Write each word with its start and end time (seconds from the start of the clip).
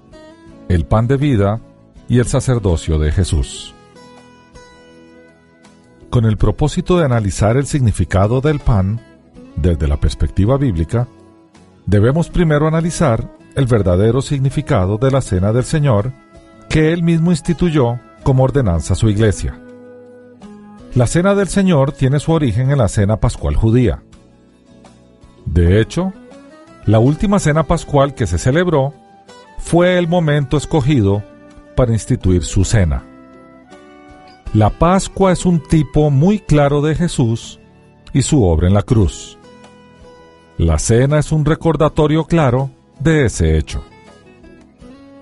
El 0.71 0.87
pan 0.87 1.07
de 1.07 1.19
vida 1.19 1.61
y 2.09 2.21
el 2.21 2.27
sacerdocio 2.27 2.99
de 2.99 3.13
Jesús. 3.13 3.75
Con 6.13 6.27
el 6.27 6.37
propósito 6.37 6.99
de 6.99 7.07
analizar 7.07 7.57
el 7.57 7.65
significado 7.65 8.43
del 8.43 8.59
pan 8.59 9.01
desde 9.57 9.89
la 9.89 9.97
perspectiva 9.97 10.59
bíblica, 10.59 11.09
debemos 11.87 12.29
primero 12.29 12.69
analizar 12.69 13.35
el 13.55 13.65
verdadero 13.65 14.21
significado 14.21 14.99
de 14.99 15.11
la 15.11 15.23
cena 15.23 15.55
del 15.55 15.65
Señor 15.65 16.13
que 16.69 16.93
Él 16.93 17.03
mismo 17.03 17.31
instituyó 17.31 17.99
como 18.25 18.45
ordenanza 18.45 18.93
a 18.93 18.97
su 18.97 19.09
iglesia. 19.09 19.59
La 20.95 21.07
cena 21.07 21.35
del 21.35 21.49
Señor 21.49 21.93
tiene 21.93 22.21
su 22.21 22.33
origen 22.33 22.71
en 22.71 22.77
la 22.77 22.89
cena 22.89 23.17
pascual 23.17 23.57
judía. 23.57 24.03
De 25.47 25.81
hecho, 25.81 26.13
la 26.85 26.99
última 26.99 27.39
cena 27.39 27.63
pascual 27.63 28.15
que 28.15 28.27
se 28.27 28.37
celebró 28.37 28.93
fue 29.57 29.97
el 29.97 30.09
momento 30.09 30.59
escogido 30.59 31.23
para 31.75 31.95
instituir 31.95 32.45
su 32.45 32.67
cena. 32.67 33.03
La 34.55 34.69
Pascua 34.69 35.33
es 35.33 35.47
un 35.47 35.61
tipo 35.61 36.11
muy 36.11 36.39
claro 36.39 36.83
de 36.83 36.95
Jesús 36.95 37.59
y 38.13 38.21
su 38.21 38.45
obra 38.45 38.69
en 38.69 38.75
la 38.75 38.83
cruz. 38.83 39.39
La 40.59 40.79
cena 40.79 41.19
es 41.19 41.33
un 41.33 41.47
recordatorio 41.47 42.27
claro 42.27 42.71
de 43.01 43.25
ese 43.25 43.57
hecho. 43.57 43.83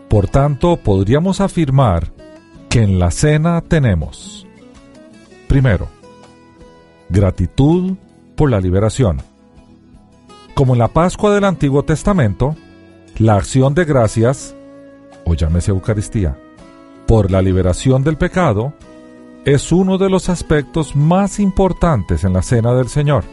Por 0.08 0.26
tanto, 0.26 0.78
podríamos 0.78 1.40
afirmar 1.40 2.12
que 2.68 2.82
en 2.82 2.98
la 2.98 3.12
cena 3.12 3.60
tenemos, 3.60 4.48
primero, 5.46 5.86
gratitud 7.08 7.94
por 8.34 8.50
la 8.50 8.60
liberación. 8.60 9.22
Como 10.54 10.72
en 10.72 10.80
la 10.80 10.88
Pascua 10.88 11.32
del 11.32 11.44
Antiguo 11.44 11.84
Testamento, 11.84 12.56
la 13.18 13.36
acción 13.36 13.76
de 13.76 13.84
gracias, 13.84 14.56
o 15.24 15.34
llámese 15.34 15.70
Eucaristía, 15.70 16.36
por 17.06 17.30
la 17.30 17.40
liberación 17.42 18.02
del 18.02 18.16
pecado, 18.16 18.74
es 19.44 19.72
uno 19.72 19.96
de 19.98 20.10
los 20.10 20.28
aspectos 20.28 20.94
más 20.94 21.40
importantes 21.40 22.24
en 22.24 22.32
la 22.32 22.42
cena 22.42 22.74
del 22.74 22.88
Señor. 22.88 23.24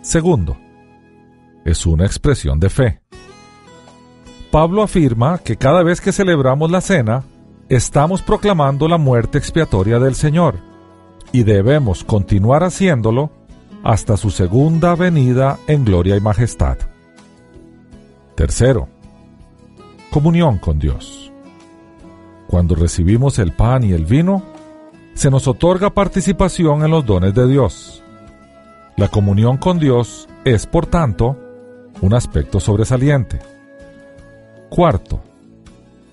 Segundo, 0.00 0.56
es 1.64 1.86
una 1.86 2.04
expresión 2.04 2.60
de 2.60 2.70
fe. 2.70 3.00
Pablo 4.50 4.82
afirma 4.82 5.38
que 5.38 5.56
cada 5.56 5.82
vez 5.82 6.00
que 6.00 6.12
celebramos 6.12 6.70
la 6.70 6.80
cena, 6.80 7.24
estamos 7.68 8.22
proclamando 8.22 8.86
la 8.86 8.98
muerte 8.98 9.38
expiatoria 9.38 9.98
del 9.98 10.14
Señor 10.14 10.58
y 11.32 11.42
debemos 11.42 12.04
continuar 12.04 12.62
haciéndolo 12.62 13.32
hasta 13.82 14.16
su 14.16 14.30
segunda 14.30 14.94
venida 14.94 15.58
en 15.66 15.84
gloria 15.84 16.16
y 16.16 16.20
majestad. 16.20 16.78
Tercero, 18.36 18.88
comunión 20.10 20.58
con 20.58 20.78
Dios. 20.78 21.23
Cuando 22.46 22.74
recibimos 22.74 23.38
el 23.38 23.52
pan 23.52 23.84
y 23.84 23.92
el 23.92 24.04
vino, 24.04 24.42
se 25.14 25.30
nos 25.30 25.46
otorga 25.48 25.90
participación 25.90 26.84
en 26.84 26.90
los 26.90 27.06
dones 27.06 27.34
de 27.34 27.46
Dios. 27.46 28.02
La 28.96 29.08
comunión 29.08 29.56
con 29.56 29.78
Dios 29.78 30.28
es, 30.44 30.66
por 30.66 30.86
tanto, 30.86 31.36
un 32.00 32.14
aspecto 32.14 32.60
sobresaliente. 32.60 33.38
Cuarto, 34.68 35.20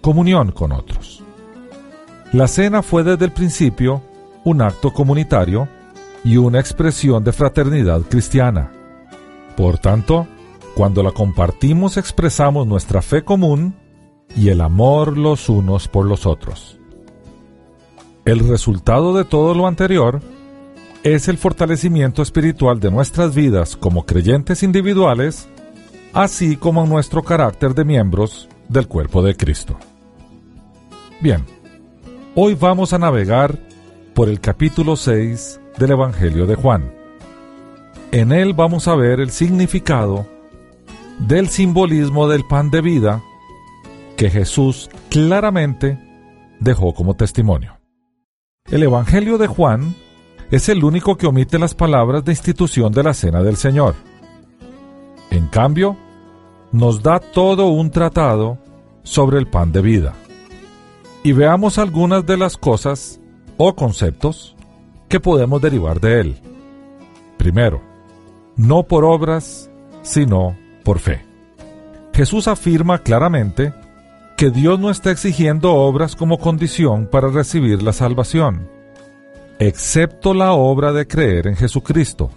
comunión 0.01 0.51
con 0.51 0.71
otros. 0.71 1.23
La 2.31 2.47
cena 2.47 2.81
fue 2.81 3.03
desde 3.03 3.25
el 3.25 3.31
principio 3.31 4.01
un 4.43 4.61
acto 4.61 4.93
comunitario 4.93 5.67
y 6.23 6.37
una 6.37 6.59
expresión 6.59 7.23
de 7.23 7.33
fraternidad 7.33 8.01
cristiana. 8.01 8.71
Por 9.57 9.79
tanto, 9.79 10.27
cuando 10.75 11.03
la 11.03 11.11
compartimos 11.11 11.97
expresamos 11.97 12.65
nuestra 12.65 13.01
fe 13.01 13.23
común 13.23 13.75
y 14.35 14.49
el 14.49 14.61
amor 14.61 15.17
los 15.17 15.49
unos 15.49 15.87
por 15.87 16.05
los 16.05 16.25
otros. 16.25 16.77
El 18.25 18.47
resultado 18.47 19.15
de 19.15 19.25
todo 19.25 19.53
lo 19.53 19.67
anterior 19.67 20.21
es 21.03 21.27
el 21.27 21.37
fortalecimiento 21.37 22.21
espiritual 22.21 22.79
de 22.79 22.91
nuestras 22.91 23.33
vidas 23.33 23.75
como 23.75 24.05
creyentes 24.05 24.61
individuales, 24.61 25.49
así 26.13 26.55
como 26.55 26.85
nuestro 26.85 27.23
carácter 27.23 27.73
de 27.73 27.85
miembros 27.85 28.47
del 28.69 28.87
cuerpo 28.87 29.23
de 29.23 29.35
Cristo. 29.35 29.77
Bien, 31.19 31.43
hoy 32.35 32.55
vamos 32.55 32.93
a 32.93 32.99
navegar 32.99 33.57
por 34.13 34.29
el 34.29 34.39
capítulo 34.39 34.95
6 34.95 35.59
del 35.77 35.91
Evangelio 35.91 36.45
de 36.45 36.55
Juan. 36.55 36.93
En 38.11 38.31
él 38.31 38.53
vamos 38.53 38.87
a 38.87 38.95
ver 38.95 39.19
el 39.19 39.31
significado 39.31 40.27
del 41.17 41.49
simbolismo 41.49 42.27
del 42.27 42.45
pan 42.45 42.69
de 42.69 42.81
vida 42.81 43.23
que 44.21 44.29
Jesús 44.29 44.87
claramente 45.09 45.97
dejó 46.59 46.93
como 46.93 47.15
testimonio. 47.15 47.79
El 48.69 48.83
Evangelio 48.83 49.39
de 49.39 49.47
Juan 49.47 49.95
es 50.51 50.69
el 50.69 50.83
único 50.83 51.17
que 51.17 51.25
omite 51.25 51.57
las 51.57 51.73
palabras 51.73 52.23
de 52.23 52.33
institución 52.33 52.91
de 52.93 53.01
la 53.01 53.15
Cena 53.15 53.41
del 53.41 53.55
Señor. 53.55 53.95
En 55.31 55.47
cambio, 55.47 55.97
nos 56.71 57.01
da 57.01 57.19
todo 57.19 57.69
un 57.69 57.89
tratado 57.89 58.59
sobre 59.01 59.39
el 59.39 59.47
pan 59.47 59.71
de 59.71 59.81
vida. 59.81 60.13
Y 61.23 61.31
veamos 61.31 61.79
algunas 61.79 62.23
de 62.23 62.37
las 62.37 62.57
cosas 62.57 63.19
o 63.57 63.73
conceptos 63.73 64.55
que 65.09 65.19
podemos 65.19 65.63
derivar 65.63 65.99
de 65.99 66.19
él. 66.19 66.41
Primero, 67.37 67.81
no 68.55 68.83
por 68.83 69.03
obras, 69.03 69.71
sino 70.03 70.55
por 70.83 70.99
fe. 70.99 71.25
Jesús 72.13 72.47
afirma 72.47 72.99
claramente 72.99 73.73
que 74.41 74.49
Dios 74.49 74.79
no 74.79 74.89
está 74.89 75.11
exigiendo 75.11 75.71
obras 75.71 76.15
como 76.15 76.39
condición 76.39 77.05
para 77.05 77.27
recibir 77.27 77.83
la 77.83 77.93
salvación, 77.93 78.67
excepto 79.59 80.33
la 80.33 80.53
obra 80.53 80.93
de 80.93 81.05
creer 81.05 81.45
en 81.45 81.55
Jesucristo, 81.55 82.31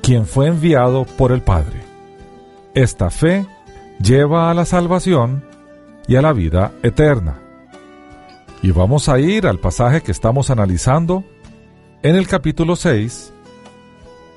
quien 0.00 0.26
fue 0.26 0.46
enviado 0.46 1.04
por 1.18 1.32
el 1.32 1.42
Padre. 1.42 1.80
Esta 2.72 3.10
fe 3.10 3.44
lleva 4.00 4.48
a 4.48 4.54
la 4.54 4.64
salvación 4.64 5.42
y 6.06 6.14
a 6.14 6.22
la 6.22 6.32
vida 6.32 6.70
eterna. 6.84 7.40
Y 8.62 8.70
vamos 8.70 9.08
a 9.08 9.18
ir 9.18 9.48
al 9.48 9.58
pasaje 9.58 10.02
que 10.02 10.12
estamos 10.12 10.50
analizando 10.50 11.24
en 12.04 12.14
el 12.14 12.28
capítulo 12.28 12.76
6 12.76 13.32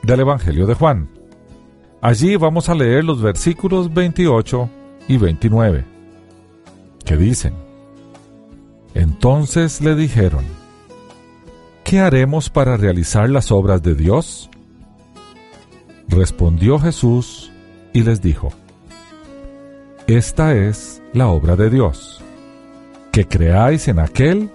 del 0.01 0.21
Evangelio 0.21 0.65
de 0.65 0.73
Juan. 0.73 1.09
Allí 2.01 2.37
vamos 2.37 2.69
a 2.69 2.73
leer 2.73 3.03
los 3.03 3.21
versículos 3.21 3.93
28 3.93 4.67
y 5.07 5.17
29 5.17 5.96
que 7.07 7.17
dicen, 7.17 7.53
Entonces 8.93 9.81
le 9.81 9.95
dijeron, 9.95 10.43
¿qué 11.83 11.99
haremos 11.99 12.49
para 12.49 12.77
realizar 12.77 13.29
las 13.29 13.51
obras 13.51 13.81
de 13.81 13.95
Dios? 13.95 14.49
Respondió 16.09 16.79
Jesús 16.79 17.51
y 17.93 18.03
les 18.03 18.21
dijo, 18.21 18.51
Esta 20.07 20.53
es 20.53 21.01
la 21.13 21.27
obra 21.27 21.55
de 21.55 21.69
Dios, 21.69 22.21
que 23.11 23.25
creáis 23.25 23.87
en 23.87 23.99
aquel 23.99 24.51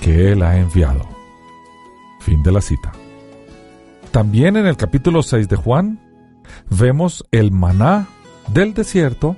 que 0.00 0.32
Él 0.32 0.42
ha 0.42 0.58
enviado. 0.58 1.06
Fin 2.20 2.42
de 2.42 2.52
la 2.52 2.60
cita. 2.60 2.92
También 4.12 4.56
en 4.56 4.66
el 4.66 4.76
capítulo 4.76 5.22
6 5.22 5.48
de 5.48 5.56
Juan 5.56 6.00
vemos 6.70 7.24
el 7.32 7.50
maná 7.50 8.06
del 8.48 8.72
desierto 8.74 9.36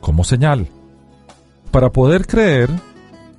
como 0.00 0.24
señal. 0.24 0.68
Para 1.70 1.90
poder 1.90 2.26
creer, 2.26 2.68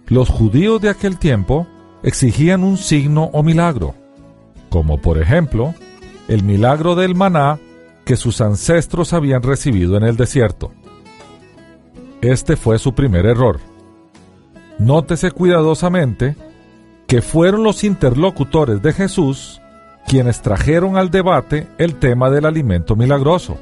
los 0.07 0.29
judíos 0.29 0.81
de 0.81 0.89
aquel 0.89 1.17
tiempo 1.17 1.67
exigían 2.03 2.63
un 2.63 2.77
signo 2.77 3.29
o 3.33 3.43
milagro, 3.43 3.93
como 4.69 4.99
por 4.99 5.17
ejemplo 5.21 5.73
el 6.27 6.43
milagro 6.43 6.95
del 6.95 7.15
maná 7.15 7.59
que 8.05 8.15
sus 8.15 8.41
ancestros 8.41 9.13
habían 9.13 9.43
recibido 9.43 9.97
en 9.97 10.03
el 10.03 10.15
desierto. 10.15 10.71
Este 12.21 12.55
fue 12.55 12.79
su 12.79 12.93
primer 12.93 13.25
error. 13.25 13.59
Nótese 14.79 15.31
cuidadosamente 15.31 16.35
que 17.07 17.21
fueron 17.21 17.63
los 17.63 17.83
interlocutores 17.83 18.81
de 18.81 18.93
Jesús 18.93 19.61
quienes 20.07 20.41
trajeron 20.41 20.97
al 20.97 21.11
debate 21.11 21.67
el 21.77 21.95
tema 21.95 22.29
del 22.29 22.45
alimento 22.45 22.95
milagroso. 22.95 23.57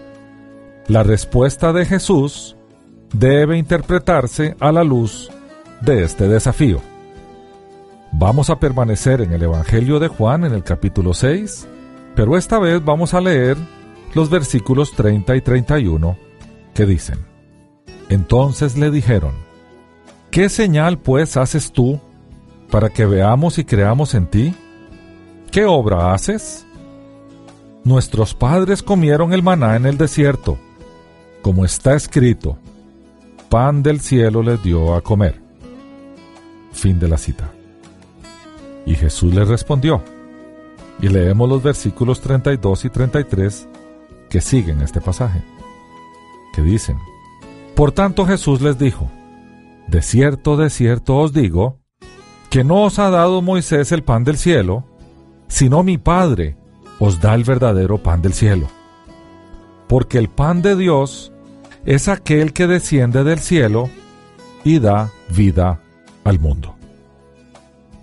La 0.87 1.03
respuesta 1.03 1.73
de 1.73 1.85
Jesús 1.85 2.55
debe 3.13 3.57
interpretarse 3.57 4.55
a 4.59 4.71
la 4.71 4.83
luz 4.83 5.29
de 5.81 6.03
este 6.03 6.27
desafío. 6.27 6.81
Vamos 8.11 8.49
a 8.49 8.59
permanecer 8.59 9.21
en 9.21 9.33
el 9.33 9.43
Evangelio 9.43 9.99
de 9.99 10.07
Juan 10.07 10.43
en 10.43 10.53
el 10.53 10.63
capítulo 10.63 11.13
6, 11.13 11.67
pero 12.15 12.37
esta 12.37 12.59
vez 12.59 12.83
vamos 12.83 13.13
a 13.13 13.21
leer 13.21 13.57
los 14.13 14.29
versículos 14.29 14.91
30 14.93 15.35
y 15.35 15.41
31 15.41 16.17
que 16.73 16.85
dicen, 16.85 17.19
Entonces 18.09 18.77
le 18.77 18.89
dijeron, 18.89 19.33
¿qué 20.31 20.49
señal 20.49 20.97
pues 20.97 21.37
haces 21.37 21.71
tú 21.71 21.99
para 22.71 22.89
que 22.89 23.05
veamos 23.05 23.57
y 23.57 23.65
creamos 23.65 24.15
en 24.15 24.27
ti? 24.27 24.55
¿Qué 25.51 25.65
obra 25.65 26.13
haces? 26.13 26.65
Nuestros 27.83 28.33
padres 28.33 28.83
comieron 28.83 29.33
el 29.33 29.43
maná 29.43 29.75
en 29.75 29.85
el 29.85 29.97
desierto, 29.97 30.57
como 31.41 31.65
está 31.65 31.95
escrito, 31.95 32.57
pan 33.49 33.81
del 33.81 33.99
cielo 33.99 34.43
les 34.43 34.61
dio 34.61 34.93
a 34.93 35.01
comer. 35.01 35.41
Fin 36.71 36.99
de 36.99 37.07
la 37.07 37.17
cita. 37.17 37.51
Y 38.85 38.93
Jesús 38.93 39.33
les 39.33 39.47
respondió. 39.47 40.03
Y 41.01 41.07
leemos 41.07 41.49
los 41.49 41.63
versículos 41.63 42.21
32 42.21 42.85
y 42.85 42.89
33 42.89 43.67
que 44.29 44.41
siguen 44.41 44.81
este 44.81 45.01
pasaje, 45.01 45.41
que 46.53 46.61
dicen, 46.61 46.97
Por 47.75 47.91
tanto 47.91 48.25
Jesús 48.25 48.61
les 48.61 48.77
dijo, 48.77 49.09
De 49.87 50.01
cierto, 50.01 50.55
de 50.55 50.69
cierto 50.69 51.17
os 51.17 51.33
digo, 51.33 51.79
que 52.49 52.63
no 52.63 52.83
os 52.83 52.99
ha 52.99 53.09
dado 53.09 53.41
Moisés 53.41 53.91
el 53.91 54.03
pan 54.03 54.23
del 54.23 54.37
cielo, 54.37 54.85
sino 55.47 55.83
mi 55.83 55.97
Padre 55.97 56.57
os 56.99 57.19
da 57.19 57.33
el 57.33 57.43
verdadero 57.43 57.97
pan 57.97 58.21
del 58.21 58.33
cielo. 58.33 58.67
Porque 59.87 60.19
el 60.19 60.29
pan 60.29 60.61
de 60.61 60.75
Dios 60.75 61.31
es 61.85 62.07
aquel 62.07 62.53
que 62.53 62.67
desciende 62.67 63.23
del 63.23 63.39
cielo 63.39 63.89
y 64.63 64.79
da 64.79 65.11
vida 65.29 65.79
al 66.23 66.39
mundo. 66.39 66.75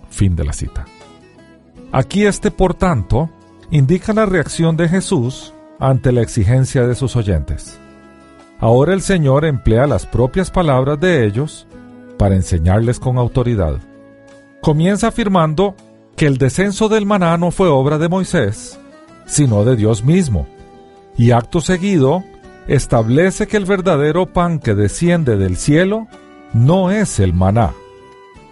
Fin 0.09 0.35
de 0.35 0.43
la 0.43 0.53
cita. 0.53 0.85
Aquí 1.91 2.25
este, 2.25 2.51
por 2.51 2.73
tanto, 2.73 3.29
indica 3.71 4.13
la 4.13 4.25
reacción 4.25 4.77
de 4.77 4.89
Jesús 4.89 5.53
ante 5.79 6.11
la 6.11 6.21
exigencia 6.21 6.87
de 6.87 6.95
sus 6.95 7.15
oyentes. 7.15 7.79
Ahora 8.59 8.93
el 8.93 9.01
Señor 9.01 9.45
emplea 9.45 9.85
las 9.85 10.05
propias 10.05 10.49
palabras 10.49 10.99
de 10.99 11.25
ellos 11.25 11.67
para 12.17 12.35
enseñarles 12.35 12.99
con 12.99 13.17
autoridad. 13.17 13.79
Comienza 14.61 15.09
afirmando 15.09 15.75
que 16.15 16.25
el 16.25 16.37
descenso 16.37 16.89
del 16.89 17.05
maná 17.05 17.37
no 17.37 17.51
fue 17.51 17.67
obra 17.67 17.99
de 17.99 18.09
Moisés, 18.09 18.79
sino 19.27 19.63
de 19.63 19.75
Dios 19.75 20.03
mismo, 20.03 20.47
y 21.15 21.31
acto 21.31 21.61
seguido 21.61 22.23
establece 22.67 23.47
que 23.47 23.57
el 23.57 23.65
verdadero 23.65 24.25
pan 24.27 24.59
que 24.59 24.75
desciende 24.75 25.37
del 25.37 25.57
cielo 25.57 26.07
no 26.53 26.91
es 26.91 27.19
el 27.19 27.33
maná, 27.33 27.73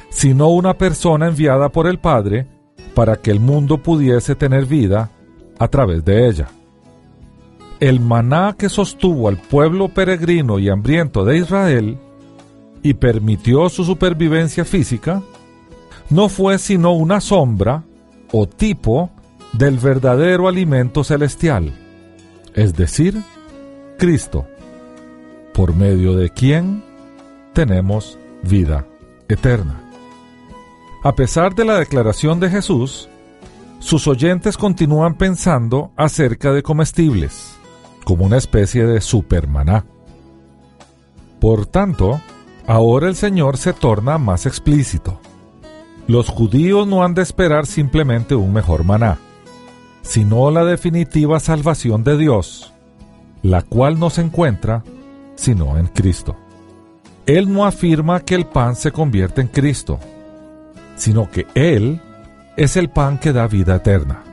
sino 0.09 0.50
una 0.50 0.77
persona 0.77 1.27
enviada 1.27 1.69
por 1.69 1.88
el 1.88 2.00
Padre 2.00 2.47
para 2.94 3.17
que 3.17 3.31
el 3.31 3.39
mundo 3.39 3.77
pudiese 3.77 4.35
tener 4.35 4.65
vida 4.65 5.09
a 5.59 5.67
través 5.67 6.03
de 6.06 6.27
ella. 6.27 6.47
El 7.79 8.00
maná 8.00 8.56
que 8.57 8.69
sostuvo 8.69 9.27
al 9.27 9.38
pueblo 9.38 9.89
peregrino 9.89 10.59
y 10.59 10.69
hambriento 10.69 11.25
de 11.25 11.38
Israel 11.38 11.97
y 12.81 12.94
permitió 12.94 13.67
su 13.67 13.83
supervivencia 13.83 14.63
física, 14.63 15.21
no 16.09 16.29
fue 16.29 16.57
sino 16.57 16.94
una 16.94 17.19
sombra 17.19 17.83
o 18.31 18.47
tipo 18.47 19.09
del 19.53 19.77
verdadero 19.77 20.47
alimento 20.47 21.03
celestial, 21.03 21.73
es 22.53 22.75
decir, 22.75 23.21
Cristo, 23.97 24.45
por 25.53 25.74
medio 25.75 26.15
de 26.15 26.30
quien 26.30 26.83
tenemos 27.53 28.19
vida 28.44 28.86
eterna. 29.30 29.81
A 31.03 31.15
pesar 31.15 31.56
de 31.56 31.65
la 31.65 31.80
declaración 31.80 32.39
de 32.39 32.50
Jesús, 32.50 33.07
sus 33.80 34.07
oyentes 34.07 34.57
continúan 34.57 35.15
pensando 35.15 35.92
acerca 35.95 36.51
de 36.51 36.63
comestibles, 36.63 37.56
como 38.03 38.25
una 38.25 38.38
especie 38.38 38.86
de 38.86 39.00
supermaná. 39.00 39.86
Por 41.39 41.65
tanto, 41.65 42.19
ahora 42.68 43.07
el 43.07 43.15
Señor 43.15 43.57
se 43.57 43.74
torna 43.74 44.18
más 44.18 44.45
explícito. 44.45 45.19
Los 46.07 46.30
judíos 46.30 46.88
no 46.88 47.03
han 47.03 47.13
de 47.13 47.21
esperar 47.21 47.65
simplemente 47.65 48.36
un 48.36 48.51
mejor 48.51 48.83
maná, 48.83 49.19
sino 50.01 50.51
la 50.51 50.65
definitiva 50.65 51.39
salvación 51.39 52.03
de 52.03 52.18
Dios, 52.18 52.75
la 53.45 53.62
cual 53.62 54.00
no 54.00 54.09
se 54.09 54.21
encuentra 54.21 54.83
sino 55.36 55.77
en 55.77 55.86
Cristo. 55.88 56.36
Él 57.27 57.51
no 57.51 57.65
afirma 57.65 58.21
que 58.21 58.33
el 58.33 58.45
pan 58.45 58.75
se 58.75 58.92
convierte 58.92 59.42
en 59.42 59.47
Cristo, 59.47 60.00
sino 60.95 61.30
que 61.30 61.45
Él 61.53 62.01
es 62.57 62.75
el 62.75 62.89
pan 62.89 63.19
que 63.19 63.33
da 63.33 63.47
vida 63.47 63.75
eterna. 63.75 64.24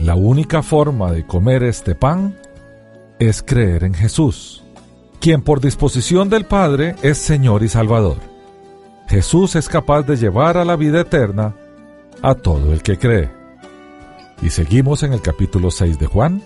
La 0.00 0.16
única 0.16 0.62
forma 0.62 1.12
de 1.12 1.26
comer 1.26 1.62
este 1.62 1.94
pan 1.94 2.36
es 3.20 3.42
creer 3.42 3.84
en 3.84 3.94
Jesús, 3.94 4.64
quien 5.20 5.42
por 5.42 5.60
disposición 5.60 6.28
del 6.28 6.44
Padre 6.44 6.96
es 7.02 7.18
Señor 7.18 7.62
y 7.62 7.68
Salvador. 7.68 8.16
Jesús 9.08 9.54
es 9.54 9.68
capaz 9.68 10.02
de 10.02 10.16
llevar 10.16 10.56
a 10.56 10.64
la 10.64 10.74
vida 10.74 11.02
eterna 11.02 11.54
a 12.20 12.34
todo 12.34 12.72
el 12.72 12.82
que 12.82 12.98
cree. 12.98 13.30
Y 14.42 14.50
seguimos 14.50 15.04
en 15.04 15.12
el 15.12 15.22
capítulo 15.22 15.70
6 15.70 16.00
de 16.00 16.06
Juan. 16.06 16.42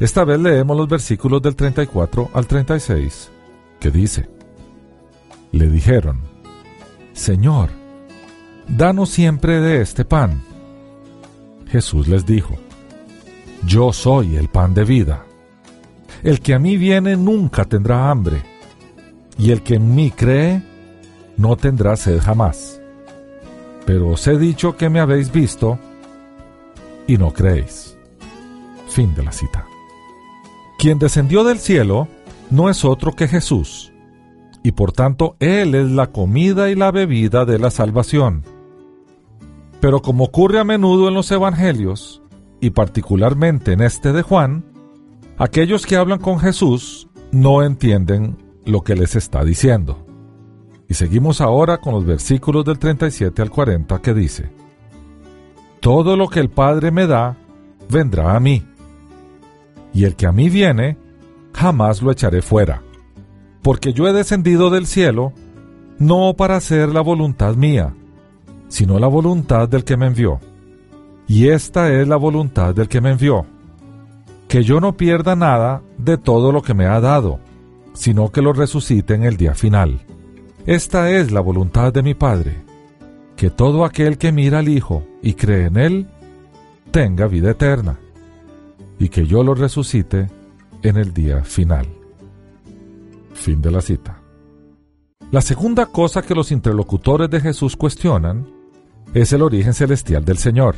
Esta 0.00 0.24
vez 0.24 0.38
leemos 0.38 0.76
los 0.76 0.88
versículos 0.88 1.42
del 1.42 1.56
34 1.56 2.30
al 2.32 2.46
36, 2.46 3.30
que 3.80 3.90
dice, 3.90 4.28
Le 5.50 5.68
dijeron, 5.68 6.20
Señor, 7.12 7.70
danos 8.68 9.10
siempre 9.10 9.60
de 9.60 9.80
este 9.80 10.04
pan. 10.04 10.40
Jesús 11.66 12.06
les 12.06 12.24
dijo, 12.24 12.56
Yo 13.66 13.92
soy 13.92 14.36
el 14.36 14.48
pan 14.48 14.72
de 14.72 14.84
vida. 14.84 15.24
El 16.22 16.40
que 16.40 16.54
a 16.54 16.58
mí 16.60 16.76
viene 16.76 17.16
nunca 17.16 17.64
tendrá 17.64 18.08
hambre, 18.08 18.42
y 19.36 19.50
el 19.50 19.62
que 19.62 19.74
en 19.74 19.94
mí 19.94 20.12
cree 20.12 20.62
no 21.36 21.56
tendrá 21.56 21.96
sed 21.96 22.20
jamás. 22.20 22.80
Pero 23.84 24.10
os 24.10 24.26
he 24.28 24.38
dicho 24.38 24.76
que 24.76 24.88
me 24.88 25.00
habéis 25.00 25.32
visto 25.32 25.78
y 27.06 27.16
no 27.16 27.32
creéis. 27.32 27.96
Fin 28.88 29.14
de 29.14 29.22
la 29.22 29.32
cita. 29.32 29.67
Quien 30.78 31.00
descendió 31.00 31.42
del 31.42 31.58
cielo 31.58 32.06
no 32.50 32.70
es 32.70 32.84
otro 32.84 33.12
que 33.12 33.26
Jesús, 33.26 33.92
y 34.62 34.70
por 34.70 34.92
tanto 34.92 35.34
Él 35.40 35.74
es 35.74 35.90
la 35.90 36.12
comida 36.12 36.70
y 36.70 36.76
la 36.76 36.92
bebida 36.92 37.44
de 37.44 37.58
la 37.58 37.72
salvación. 37.72 38.44
Pero 39.80 40.02
como 40.02 40.24
ocurre 40.24 40.60
a 40.60 40.64
menudo 40.64 41.08
en 41.08 41.14
los 41.14 41.32
Evangelios, 41.32 42.22
y 42.60 42.70
particularmente 42.70 43.72
en 43.72 43.80
este 43.80 44.12
de 44.12 44.22
Juan, 44.22 44.64
aquellos 45.36 45.84
que 45.84 45.96
hablan 45.96 46.20
con 46.20 46.38
Jesús 46.38 47.08
no 47.32 47.64
entienden 47.64 48.36
lo 48.64 48.82
que 48.82 48.94
les 48.94 49.16
está 49.16 49.42
diciendo. 49.44 50.06
Y 50.88 50.94
seguimos 50.94 51.40
ahora 51.40 51.78
con 51.78 51.92
los 51.92 52.04
versículos 52.06 52.64
del 52.64 52.78
37 52.78 53.42
al 53.42 53.50
40 53.50 54.00
que 54.00 54.14
dice, 54.14 54.50
Todo 55.80 56.16
lo 56.16 56.28
que 56.28 56.38
el 56.38 56.50
Padre 56.50 56.92
me 56.92 57.08
da, 57.08 57.36
vendrá 57.90 58.36
a 58.36 58.40
mí, 58.40 58.64
y 59.92 60.04
el 60.04 60.16
que 60.16 60.26
a 60.26 60.32
mí 60.32 60.48
viene, 60.48 60.96
jamás 61.52 62.02
lo 62.02 62.10
echaré 62.10 62.42
fuera, 62.42 62.82
porque 63.62 63.92
yo 63.92 64.06
he 64.08 64.12
descendido 64.12 64.70
del 64.70 64.86
cielo, 64.86 65.32
no 65.98 66.34
para 66.34 66.56
hacer 66.56 66.88
la 66.90 67.00
voluntad 67.00 67.54
mía, 67.56 67.94
sino 68.68 68.98
la 68.98 69.08
voluntad 69.08 69.68
del 69.68 69.84
que 69.84 69.96
me 69.96 70.06
envió. 70.06 70.40
Y 71.26 71.48
esta 71.48 71.92
es 71.92 72.08
la 72.08 72.16
voluntad 72.16 72.74
del 72.74 72.88
que 72.88 73.00
me 73.00 73.10
envió, 73.10 73.44
que 74.46 74.62
yo 74.62 74.80
no 74.80 74.96
pierda 74.96 75.36
nada 75.36 75.82
de 75.98 76.16
todo 76.16 76.52
lo 76.52 76.62
que 76.62 76.74
me 76.74 76.86
ha 76.86 77.00
dado, 77.00 77.40
sino 77.92 78.30
que 78.30 78.40
lo 78.40 78.52
resucite 78.52 79.14
en 79.14 79.24
el 79.24 79.36
día 79.36 79.54
final. 79.54 80.00
Esta 80.64 81.10
es 81.10 81.32
la 81.32 81.40
voluntad 81.40 81.92
de 81.92 82.02
mi 82.02 82.14
Padre, 82.14 82.62
que 83.36 83.50
todo 83.50 83.84
aquel 83.84 84.18
que 84.18 84.32
mira 84.32 84.60
al 84.60 84.68
Hijo 84.68 85.02
y 85.22 85.34
cree 85.34 85.66
en 85.66 85.76
Él, 85.76 86.06
tenga 86.90 87.26
vida 87.26 87.50
eterna, 87.50 87.98
y 88.98 89.08
que 89.08 89.26
yo 89.26 89.42
lo 89.42 89.54
resucite 89.54 90.28
en 90.82 90.96
el 90.96 91.12
día 91.12 91.44
final. 91.44 91.86
Fin 93.34 93.62
de 93.62 93.70
la 93.70 93.80
cita. 93.80 94.20
La 95.30 95.40
segunda 95.42 95.86
cosa 95.86 96.22
que 96.22 96.34
los 96.34 96.50
interlocutores 96.50 97.28
de 97.28 97.40
Jesús 97.40 97.76
cuestionan 97.76 98.46
es 99.12 99.32
el 99.32 99.42
origen 99.42 99.74
celestial 99.74 100.24
del 100.24 100.38
Señor. 100.38 100.76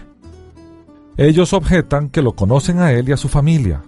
Ellos 1.17 1.53
objetan 1.53 2.09
que 2.09 2.23
lo 2.23 2.33
conocen 2.33 2.79
a 2.79 2.93
Él 2.93 3.09
y 3.09 3.13
a 3.13 3.17
su 3.17 3.29
familia. 3.29 3.83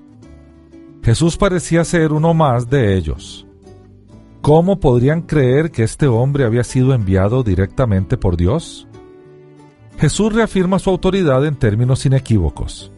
Jesús 1.02 1.36
parecía 1.36 1.84
ser 1.84 2.12
uno 2.12 2.32
más 2.32 2.70
de 2.70 2.96
ellos. 2.96 3.46
¿Cómo 4.40 4.78
podrían 4.78 5.22
creer 5.22 5.70
que 5.70 5.82
este 5.82 6.06
hombre 6.06 6.44
había 6.44 6.62
sido 6.62 6.94
enviado 6.94 7.42
directamente 7.42 8.16
por 8.16 8.36
Dios? 8.36 8.86
Jesús 9.98 10.32
reafirma 10.32 10.78
su 10.78 10.90
autoridad 10.90 11.44
en 11.46 11.56
términos 11.56 12.06
inequívocos. 12.06 12.91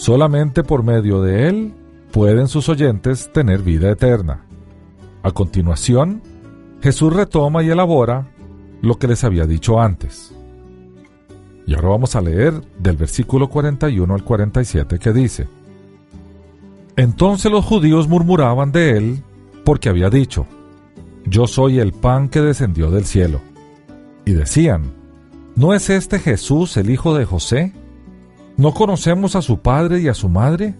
Solamente 0.00 0.64
por 0.64 0.82
medio 0.82 1.20
de 1.20 1.46
Él 1.46 1.74
pueden 2.10 2.48
sus 2.48 2.70
oyentes 2.70 3.30
tener 3.34 3.60
vida 3.60 3.90
eterna. 3.90 4.46
A 5.22 5.30
continuación, 5.30 6.22
Jesús 6.80 7.12
retoma 7.12 7.62
y 7.62 7.68
elabora 7.68 8.26
lo 8.80 8.98
que 8.98 9.06
les 9.06 9.24
había 9.24 9.44
dicho 9.44 9.78
antes. 9.78 10.34
Y 11.66 11.74
ahora 11.74 11.88
vamos 11.88 12.16
a 12.16 12.22
leer 12.22 12.62
del 12.78 12.96
versículo 12.96 13.50
41 13.50 14.14
al 14.14 14.24
47 14.24 14.98
que 14.98 15.12
dice, 15.12 15.48
Entonces 16.96 17.52
los 17.52 17.66
judíos 17.66 18.08
murmuraban 18.08 18.72
de 18.72 18.96
él 18.96 19.22
porque 19.66 19.90
había 19.90 20.08
dicho, 20.08 20.46
Yo 21.26 21.46
soy 21.46 21.78
el 21.78 21.92
pan 21.92 22.30
que 22.30 22.40
descendió 22.40 22.90
del 22.90 23.04
cielo. 23.04 23.42
Y 24.24 24.32
decían, 24.32 24.94
¿no 25.56 25.74
es 25.74 25.90
este 25.90 26.18
Jesús 26.18 26.78
el 26.78 26.88
hijo 26.88 27.14
de 27.14 27.26
José? 27.26 27.74
¿No 28.60 28.74
conocemos 28.74 29.36
a 29.36 29.40
su 29.40 29.60
padre 29.60 30.02
y 30.02 30.08
a 30.08 30.12
su 30.12 30.28
madre? 30.28 30.74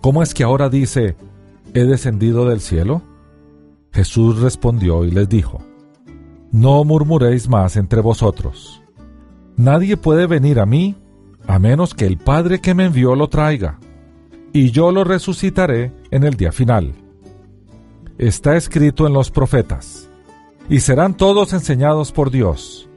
¿Cómo 0.00 0.22
es 0.22 0.32
que 0.32 0.42
ahora 0.42 0.70
dice, 0.70 1.16
he 1.74 1.84
descendido 1.84 2.46
del 2.46 2.62
cielo? 2.62 3.02
Jesús 3.92 4.40
respondió 4.40 5.04
y 5.04 5.10
les 5.10 5.28
dijo, 5.28 5.60
No 6.50 6.82
murmuréis 6.84 7.46
más 7.46 7.76
entre 7.76 8.00
vosotros. 8.00 8.82
Nadie 9.54 9.98
puede 9.98 10.26
venir 10.26 10.60
a 10.60 10.64
mí 10.64 10.96
a 11.46 11.58
menos 11.58 11.92
que 11.92 12.06
el 12.06 12.16
Padre 12.16 12.62
que 12.62 12.72
me 12.72 12.86
envió 12.86 13.16
lo 13.16 13.28
traiga, 13.28 13.78
y 14.54 14.70
yo 14.70 14.92
lo 14.92 15.04
resucitaré 15.04 15.92
en 16.10 16.24
el 16.24 16.38
día 16.38 16.52
final. 16.52 16.94
Está 18.16 18.56
escrito 18.56 19.06
en 19.06 19.12
los 19.12 19.30
profetas, 19.30 20.08
y 20.70 20.80
serán 20.80 21.18
todos 21.18 21.52
enseñados 21.52 22.12
por 22.12 22.30
Dios. 22.30 22.88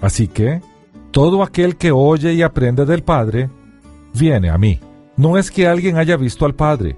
Así 0.00 0.28
que, 0.28 0.62
todo 1.10 1.42
aquel 1.42 1.76
que 1.76 1.92
oye 1.92 2.34
y 2.34 2.42
aprende 2.42 2.84
del 2.84 3.02
Padre, 3.02 3.50
viene 4.14 4.50
a 4.50 4.58
mí. 4.58 4.80
No 5.16 5.36
es 5.36 5.50
que 5.50 5.66
alguien 5.66 5.96
haya 5.96 6.16
visto 6.16 6.44
al 6.44 6.54
Padre, 6.54 6.96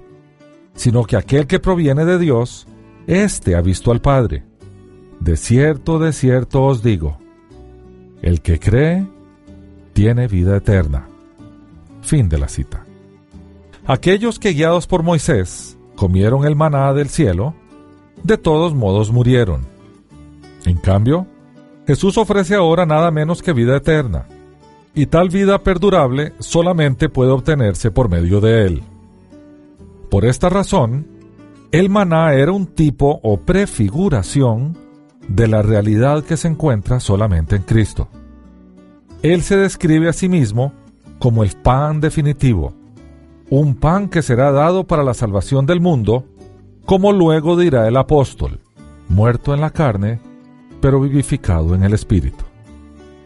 sino 0.75 1.03
que 1.03 1.17
aquel 1.17 1.47
que 1.47 1.59
proviene 1.59 2.05
de 2.05 2.19
Dios, 2.19 2.67
éste 3.07 3.55
ha 3.55 3.61
visto 3.61 3.91
al 3.91 4.01
Padre. 4.01 4.43
De 5.19 5.37
cierto, 5.37 5.99
de 5.99 6.13
cierto 6.13 6.63
os 6.63 6.83
digo, 6.83 7.17
el 8.21 8.41
que 8.41 8.59
cree 8.59 9.07
tiene 9.93 10.27
vida 10.27 10.57
eterna. 10.57 11.07
Fin 12.01 12.29
de 12.29 12.37
la 12.37 12.47
cita. 12.47 12.85
Aquellos 13.85 14.39
que 14.39 14.53
guiados 14.53 14.87
por 14.87 15.03
Moisés 15.03 15.77
comieron 15.95 16.45
el 16.45 16.55
maná 16.55 16.93
del 16.93 17.09
cielo, 17.09 17.53
de 18.23 18.37
todos 18.37 18.73
modos 18.73 19.11
murieron. 19.11 19.61
En 20.65 20.77
cambio, 20.77 21.27
Jesús 21.91 22.17
ofrece 22.17 22.55
ahora 22.55 22.85
nada 22.85 23.11
menos 23.11 23.41
que 23.41 23.51
vida 23.51 23.75
eterna, 23.75 24.25
y 24.95 25.07
tal 25.07 25.27
vida 25.27 25.61
perdurable 25.61 26.31
solamente 26.39 27.09
puede 27.09 27.31
obtenerse 27.31 27.91
por 27.91 28.07
medio 28.07 28.39
de 28.39 28.65
Él. 28.65 28.83
Por 30.09 30.23
esta 30.23 30.47
razón, 30.47 31.05
el 31.73 31.89
maná 31.89 32.33
era 32.33 32.53
un 32.53 32.67
tipo 32.67 33.19
o 33.23 33.41
prefiguración 33.41 34.77
de 35.27 35.49
la 35.49 35.61
realidad 35.61 36.23
que 36.23 36.37
se 36.37 36.47
encuentra 36.47 37.01
solamente 37.01 37.57
en 37.57 37.63
Cristo. 37.63 38.07
Él 39.21 39.41
se 39.41 39.57
describe 39.57 40.07
a 40.07 40.13
sí 40.13 40.29
mismo 40.29 40.71
como 41.19 41.43
el 41.43 41.51
pan 41.61 41.99
definitivo, 41.99 42.73
un 43.49 43.75
pan 43.75 44.07
que 44.07 44.21
será 44.21 44.53
dado 44.53 44.85
para 44.85 45.03
la 45.03 45.13
salvación 45.13 45.65
del 45.65 45.81
mundo, 45.81 46.23
como 46.85 47.11
luego 47.11 47.57
dirá 47.57 47.85
el 47.89 47.97
apóstol, 47.97 48.61
muerto 49.09 49.53
en 49.53 49.59
la 49.59 49.71
carne, 49.71 50.30
pero 50.81 50.99
vivificado 50.99 51.75
en 51.75 51.83
el 51.83 51.93
espíritu. 51.93 52.43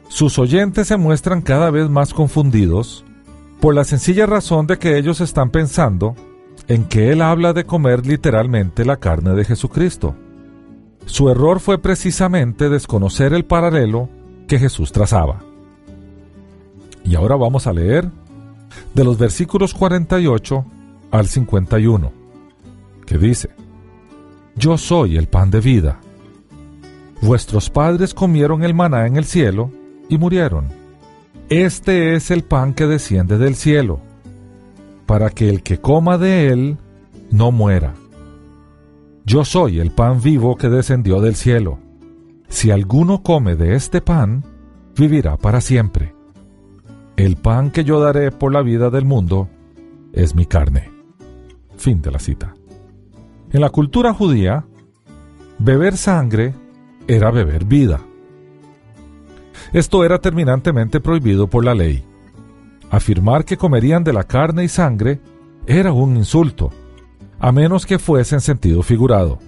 Sus 0.08 0.38
oyentes 0.38 0.88
se 0.88 0.98
muestran 0.98 1.42
cada 1.42 1.72
vez 1.72 1.90
más 1.90 2.14
confundidos 2.14 3.04
por 3.60 3.74
la 3.74 3.84
sencilla 3.84 4.26
razón 4.26 4.68
de 4.68 4.78
que 4.78 4.98
ellos 4.98 5.22
están 5.22 5.50
pensando 5.50 6.16
en 6.68 6.86
que 6.86 7.12
él 7.12 7.22
habla 7.22 7.54
de 7.54 7.66
comer 7.66 8.06
literalmente 8.06 8.86
la 8.86 8.98
carne 8.98 9.34
de 9.34 9.46
Jesucristo. 9.46 10.16
Su 11.06 11.30
error 11.30 11.60
fue 11.60 11.78
precisamente 11.80 12.70
desconocer 12.70 13.34
el 13.34 13.46
paralelo 13.46 14.10
que 14.48 14.60
Jesús 14.60 14.92
trazaba. 14.92 15.42
Y 17.04 17.16
ahora 17.16 17.36
vamos 17.36 17.68
a 17.68 17.74
leer 17.74 18.10
de 18.94 19.04
los 19.04 19.18
versículos 19.18 19.74
48 19.74 20.66
al 21.12 21.28
51, 21.28 22.12
que 23.06 23.18
dice, 23.18 23.50
Yo 24.56 24.78
soy 24.78 25.18
el 25.18 25.28
pan 25.28 25.52
de 25.52 25.62
vida. 25.62 26.00
Vuestros 27.22 27.70
padres 27.70 28.14
comieron 28.14 28.64
el 28.64 28.74
maná 28.74 29.08
en 29.08 29.16
el 29.16 29.26
cielo 29.26 29.72
y 30.10 30.18
murieron. 30.18 30.68
Este 31.50 32.16
es 32.16 32.32
el 32.32 32.44
pan 32.44 32.74
que 32.74 32.88
desciende 32.88 33.38
del 33.38 33.56
cielo, 33.56 34.00
para 35.06 35.30
que 35.30 35.50
el 35.50 35.64
que 35.64 35.80
coma 35.80 36.18
de 36.18 36.48
él 36.50 36.78
no 37.32 37.52
muera. 37.52 37.94
Yo 39.26 39.46
soy 39.46 39.80
el 39.80 39.92
pan 39.92 40.22
vivo 40.22 40.56
que 40.56 40.70
descendió 40.70 41.22
del 41.22 41.36
cielo. 41.36 41.80
Si 42.48 42.72
alguno 42.72 43.24
come 43.24 43.56
de 43.56 43.76
este 43.76 44.02
pan, 44.02 44.44
vivirá 44.96 45.38
para 45.38 45.62
siempre. 45.62 46.14
El 47.16 47.38
pan 47.38 47.72
que 47.72 47.84
yo 47.84 48.00
daré 48.00 48.32
por 48.32 48.52
la 48.52 48.62
vida 48.62 48.90
del 48.90 49.06
mundo 49.06 49.50
es 50.14 50.36
mi 50.36 50.46
carne. 50.46 50.92
Fin 51.78 52.02
de 52.02 52.12
la 52.12 52.20
cita. 52.20 52.54
En 53.52 53.62
la 53.62 53.70
cultura 53.70 54.14
judía, 54.14 54.66
beber 55.60 55.98
sangre 55.98 56.54
era 57.08 57.32
beber 57.32 57.66
vida. 57.66 58.00
Esto 59.74 60.04
era 60.04 60.20
terminantemente 60.20 61.00
prohibido 61.00 61.48
por 61.48 61.66
la 61.66 61.74
ley. 61.74 62.04
Afirmar 62.90 63.46
que 63.46 63.58
comerían 63.58 64.04
de 64.04 64.14
la 64.14 64.24
carne 64.24 64.64
y 64.64 64.68
sangre 64.68 65.20
era 65.66 65.92
un 65.92 66.18
insulto, 66.18 66.72
a 67.40 67.52
menos 67.52 67.86
que 67.86 68.00
fuese 68.00 68.36
en 68.36 68.42
sentido 68.42 68.84
figurado. 68.84 69.40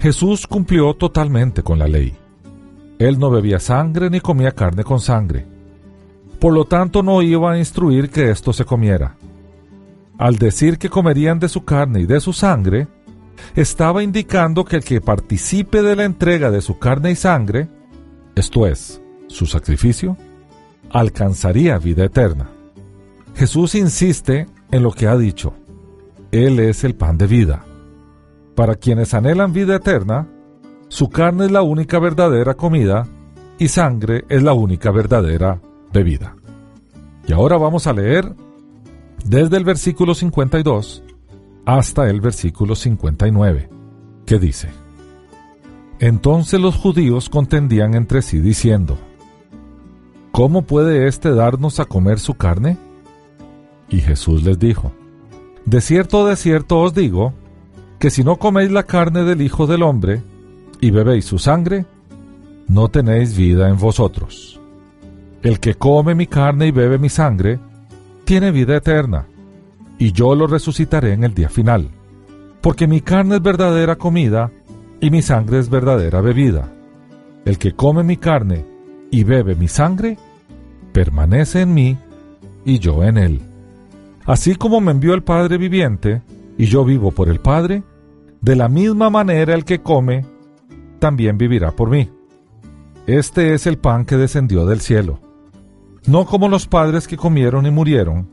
Jesús 0.00 0.46
cumplió 0.46 0.94
totalmente 0.94 1.62
con 1.62 1.78
la 1.78 1.88
ley. 1.88 2.16
Él 2.98 3.18
no 3.18 3.30
bebía 3.30 3.58
sangre 3.58 4.10
ni 4.10 4.20
comía 4.20 4.52
carne 4.52 4.84
con 4.84 5.00
sangre 5.00 5.58
por 6.38 6.52
lo 6.52 6.64
tanto 6.64 7.02
no 7.02 7.20
iba 7.22 7.52
a 7.52 7.58
instruir 7.58 8.10
que 8.10 8.30
esto 8.30 8.52
se 8.52 8.64
comiera. 8.64 9.16
Al 10.18 10.36
decir 10.36 10.78
que 10.78 10.88
comerían 10.88 11.38
de 11.38 11.48
su 11.48 11.64
carne 11.64 12.00
y 12.00 12.06
de 12.06 12.20
su 12.20 12.32
sangre, 12.32 12.88
estaba 13.54 14.02
indicando 14.02 14.64
que 14.64 14.76
el 14.76 14.84
que 14.84 15.00
participe 15.00 15.82
de 15.82 15.96
la 15.96 16.04
entrega 16.04 16.50
de 16.50 16.60
su 16.60 16.78
carne 16.78 17.10
y 17.10 17.16
sangre, 17.16 17.68
esto 18.34 18.66
es, 18.66 19.00
su 19.26 19.46
sacrificio, 19.46 20.16
alcanzaría 20.90 21.78
vida 21.78 22.04
eterna. 22.04 22.50
Jesús 23.34 23.74
insiste 23.74 24.46
en 24.70 24.82
lo 24.82 24.90
que 24.90 25.06
ha 25.06 25.16
dicho. 25.16 25.54
Él 26.30 26.58
es 26.58 26.84
el 26.84 26.94
pan 26.94 27.18
de 27.18 27.26
vida. 27.26 27.64
Para 28.54 28.74
quienes 28.74 29.14
anhelan 29.14 29.52
vida 29.52 29.76
eterna, 29.76 30.28
su 30.88 31.08
carne 31.08 31.46
es 31.46 31.50
la 31.50 31.62
única 31.62 31.98
verdadera 31.98 32.54
comida 32.54 33.06
y 33.58 33.68
sangre 33.68 34.24
es 34.28 34.42
la 34.42 34.52
única 34.52 34.90
verdadera 34.90 35.60
bebida. 35.92 36.34
Y 37.26 37.32
ahora 37.32 37.56
vamos 37.58 37.86
a 37.86 37.92
leer 37.92 38.34
desde 39.24 39.56
el 39.56 39.64
versículo 39.64 40.14
52 40.14 41.02
hasta 41.68 42.08
el 42.08 42.22
versículo 42.22 42.74
59, 42.74 43.68
que 44.24 44.38
dice, 44.38 44.70
Entonces 45.98 46.58
los 46.58 46.74
judíos 46.74 47.28
contendían 47.28 47.92
entre 47.92 48.22
sí 48.22 48.38
diciendo, 48.38 48.96
¿Cómo 50.32 50.62
puede 50.62 51.06
éste 51.08 51.30
darnos 51.30 51.78
a 51.78 51.84
comer 51.84 52.20
su 52.20 52.32
carne? 52.32 52.78
Y 53.90 54.00
Jesús 54.00 54.44
les 54.44 54.58
dijo, 54.58 54.92
De 55.66 55.82
cierto, 55.82 56.26
de 56.26 56.36
cierto 56.36 56.80
os 56.80 56.94
digo, 56.94 57.34
que 57.98 58.08
si 58.08 58.24
no 58.24 58.36
coméis 58.36 58.70
la 58.70 58.84
carne 58.84 59.24
del 59.24 59.42
Hijo 59.42 59.66
del 59.66 59.82
Hombre 59.82 60.22
y 60.80 60.90
bebéis 60.90 61.26
su 61.26 61.38
sangre, 61.38 61.84
no 62.66 62.88
tenéis 62.88 63.36
vida 63.36 63.68
en 63.68 63.76
vosotros. 63.76 64.58
El 65.42 65.60
que 65.60 65.74
come 65.74 66.14
mi 66.14 66.28
carne 66.28 66.68
y 66.68 66.70
bebe 66.70 66.96
mi 66.96 67.10
sangre, 67.10 67.60
tiene 68.24 68.52
vida 68.52 68.74
eterna, 68.74 69.26
y 69.98 70.12
yo 70.12 70.34
lo 70.34 70.46
resucitaré 70.46 71.12
en 71.12 71.24
el 71.24 71.34
día 71.34 71.48
final. 71.48 71.90
Porque 72.60 72.86
mi 72.86 73.00
carne 73.00 73.36
es 73.36 73.42
verdadera 73.42 73.96
comida, 73.96 74.50
y 75.00 75.10
mi 75.10 75.22
sangre 75.22 75.58
es 75.58 75.68
verdadera 75.68 76.20
bebida. 76.20 76.72
El 77.44 77.58
que 77.58 77.72
come 77.72 78.02
mi 78.02 78.16
carne 78.16 78.64
y 79.10 79.24
bebe 79.24 79.54
mi 79.54 79.68
sangre, 79.68 80.18
permanece 80.92 81.62
en 81.62 81.74
mí, 81.74 81.96
y 82.64 82.78
yo 82.78 83.04
en 83.04 83.16
él. 83.16 83.40
Así 84.26 84.56
como 84.56 84.80
me 84.80 84.92
envió 84.92 85.14
el 85.14 85.22
Padre 85.22 85.56
viviente, 85.56 86.22
y 86.56 86.66
yo 86.66 86.84
vivo 86.84 87.10
por 87.12 87.28
el 87.28 87.40
Padre, 87.40 87.82
de 88.40 88.56
la 88.56 88.68
misma 88.68 89.10
manera 89.10 89.54
el 89.54 89.64
que 89.64 89.80
come, 89.80 90.24
también 90.98 91.38
vivirá 91.38 91.72
por 91.72 91.90
mí. 91.90 92.10
Este 93.06 93.54
es 93.54 93.66
el 93.66 93.78
pan 93.78 94.04
que 94.04 94.16
descendió 94.16 94.66
del 94.66 94.80
cielo 94.80 95.20
no 96.08 96.24
como 96.24 96.48
los 96.48 96.66
padres 96.66 97.06
que 97.06 97.16
comieron 97.16 97.66
y 97.66 97.70
murieron, 97.70 98.26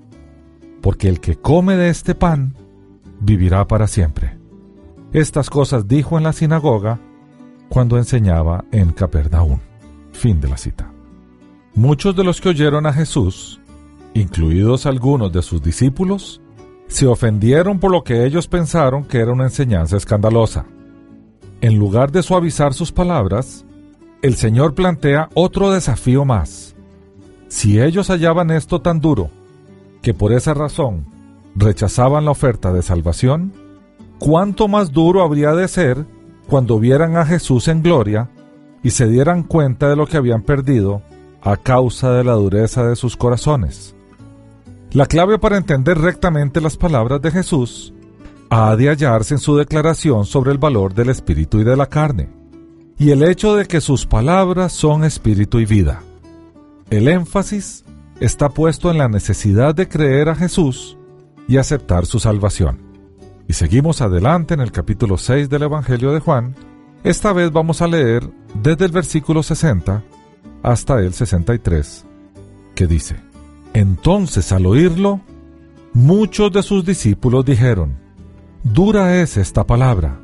porque 0.85 1.09
el 1.09 1.19
que 1.19 1.35
come 1.35 1.77
de 1.77 1.89
este 1.89 2.13
pan 2.13 2.53
vivirá 3.19 3.67
para 3.67 3.87
siempre. 3.87 4.37
Estas 5.13 5.49
cosas 5.49 5.87
dijo 5.87 6.19
en 6.19 6.23
la 6.25 6.31
sinagoga 6.31 6.99
cuando 7.69 7.97
enseñaba 7.97 8.65
en 8.71 8.91
Capernaum. 8.91 9.57
Fin 10.11 10.39
de 10.39 10.47
la 10.47 10.57
cita. 10.57 10.91
Muchos 11.73 12.15
de 12.15 12.23
los 12.23 12.39
que 12.39 12.49
oyeron 12.49 12.85
a 12.85 12.93
Jesús, 12.93 13.59
incluidos 14.13 14.85
algunos 14.85 15.33
de 15.33 15.41
sus 15.41 15.59
discípulos, 15.59 16.39
se 16.85 17.07
ofendieron 17.07 17.79
por 17.79 17.89
lo 17.89 18.03
que 18.03 18.23
ellos 18.23 18.47
pensaron 18.47 19.05
que 19.05 19.17
era 19.17 19.31
una 19.31 19.45
enseñanza 19.45 19.97
escandalosa. 19.97 20.67
En 21.61 21.79
lugar 21.79 22.11
de 22.11 22.21
suavizar 22.21 22.75
sus 22.75 22.91
palabras, 22.91 23.65
el 24.21 24.35
Señor 24.35 24.75
plantea 24.75 25.29
otro 25.33 25.71
desafío 25.71 26.25
más. 26.25 26.75
Si 27.47 27.81
ellos 27.81 28.11
hallaban 28.11 28.51
esto 28.51 28.81
tan 28.81 28.99
duro, 28.99 29.31
que 30.05 30.13
por 30.13 30.33
esa 30.33 30.53
razón 30.53 31.07
rechazaban 31.55 32.25
la 32.25 32.31
oferta 32.31 32.71
de 32.71 32.83
salvación, 32.83 33.53
¿cuánto 34.19 34.67
más 34.67 34.91
duro 34.91 35.23
habría 35.23 35.55
de 35.55 35.67
ser 35.67 36.05
cuando 36.47 36.77
vieran 36.77 37.17
a 37.17 37.25
Jesús 37.25 37.67
en 37.69 37.81
gloria 37.81 38.29
y 38.83 38.91
se 38.91 39.07
dieran 39.07 39.41
cuenta 39.41 39.89
de 39.89 39.95
lo 39.95 40.05
que 40.05 40.17
habían 40.17 40.43
perdido 40.43 41.01
a 41.41 41.57
causa 41.57 42.11
de 42.11 42.23
la 42.23 42.33
dureza 42.33 42.85
de 42.85 42.95
sus 42.95 43.17
corazones? 43.17 43.95
La 44.91 45.07
clave 45.07 45.39
para 45.39 45.57
entender 45.57 45.97
rectamente 45.97 46.61
las 46.61 46.77
palabras 46.77 47.19
de 47.23 47.31
Jesús 47.31 47.91
ha 48.51 48.75
de 48.75 48.89
hallarse 48.89 49.33
en 49.33 49.39
su 49.39 49.57
declaración 49.57 50.25
sobre 50.25 50.51
el 50.51 50.59
valor 50.59 50.93
del 50.93 51.09
espíritu 51.09 51.61
y 51.61 51.63
de 51.63 51.75
la 51.75 51.87
carne, 51.87 52.29
y 52.99 53.09
el 53.09 53.23
hecho 53.23 53.55
de 53.55 53.65
que 53.65 53.81
sus 53.81 54.05
palabras 54.05 54.71
son 54.71 55.03
espíritu 55.03 55.57
y 55.57 55.65
vida. 55.65 56.03
El 56.91 57.07
énfasis 57.07 57.84
está 58.19 58.49
puesto 58.49 58.91
en 58.91 58.97
la 58.97 59.07
necesidad 59.07 59.75
de 59.75 59.87
creer 59.87 60.29
a 60.29 60.35
Jesús 60.35 60.97
y 61.47 61.57
aceptar 61.57 62.05
su 62.05 62.19
salvación. 62.19 62.79
Y 63.47 63.53
seguimos 63.53 64.01
adelante 64.01 64.53
en 64.53 64.61
el 64.61 64.71
capítulo 64.71 65.17
6 65.17 65.49
del 65.49 65.63
Evangelio 65.63 66.11
de 66.11 66.19
Juan. 66.19 66.55
Esta 67.03 67.33
vez 67.33 67.51
vamos 67.51 67.81
a 67.81 67.87
leer 67.87 68.27
desde 68.61 68.85
el 68.85 68.91
versículo 68.91 69.43
60 69.43 70.03
hasta 70.63 70.99
el 70.99 71.13
63, 71.13 72.05
que 72.73 72.87
dice, 72.87 73.17
Entonces 73.73 74.51
al 74.51 74.65
oírlo, 74.65 75.21
muchos 75.93 76.51
de 76.51 76.63
sus 76.63 76.83
discípulos 76.83 77.45
dijeron, 77.45 77.97
Dura 78.63 79.21
es 79.21 79.37
esta 79.37 79.67
palabra. 79.67 80.19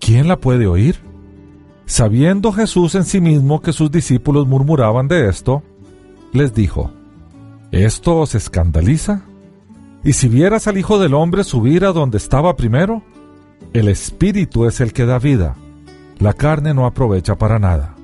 ¿Quién 0.00 0.26
la 0.26 0.38
puede 0.38 0.66
oír? 0.66 0.96
Sabiendo 1.86 2.52
Jesús 2.52 2.96
en 2.96 3.04
sí 3.04 3.20
mismo 3.20 3.60
que 3.60 3.72
sus 3.72 3.90
discípulos 3.90 4.48
murmuraban 4.48 5.06
de 5.06 5.28
esto, 5.28 5.62
les 6.32 6.54
dijo, 6.54 6.90
¿Esto 7.72 8.18
os 8.18 8.34
escandaliza? 8.34 9.22
Y 10.04 10.12
si 10.12 10.28
vieras 10.28 10.68
al 10.68 10.76
Hijo 10.76 10.98
del 10.98 11.14
Hombre 11.14 11.42
subir 11.42 11.86
a 11.86 11.92
donde 11.92 12.18
estaba 12.18 12.54
primero, 12.54 13.02
el 13.72 13.88
Espíritu 13.88 14.66
es 14.66 14.82
el 14.82 14.92
que 14.92 15.06
da 15.06 15.18
vida, 15.18 15.56
la 16.18 16.34
carne 16.34 16.74
no 16.74 16.84
aprovecha 16.84 17.36
para 17.36 17.58
nada. 17.58 17.96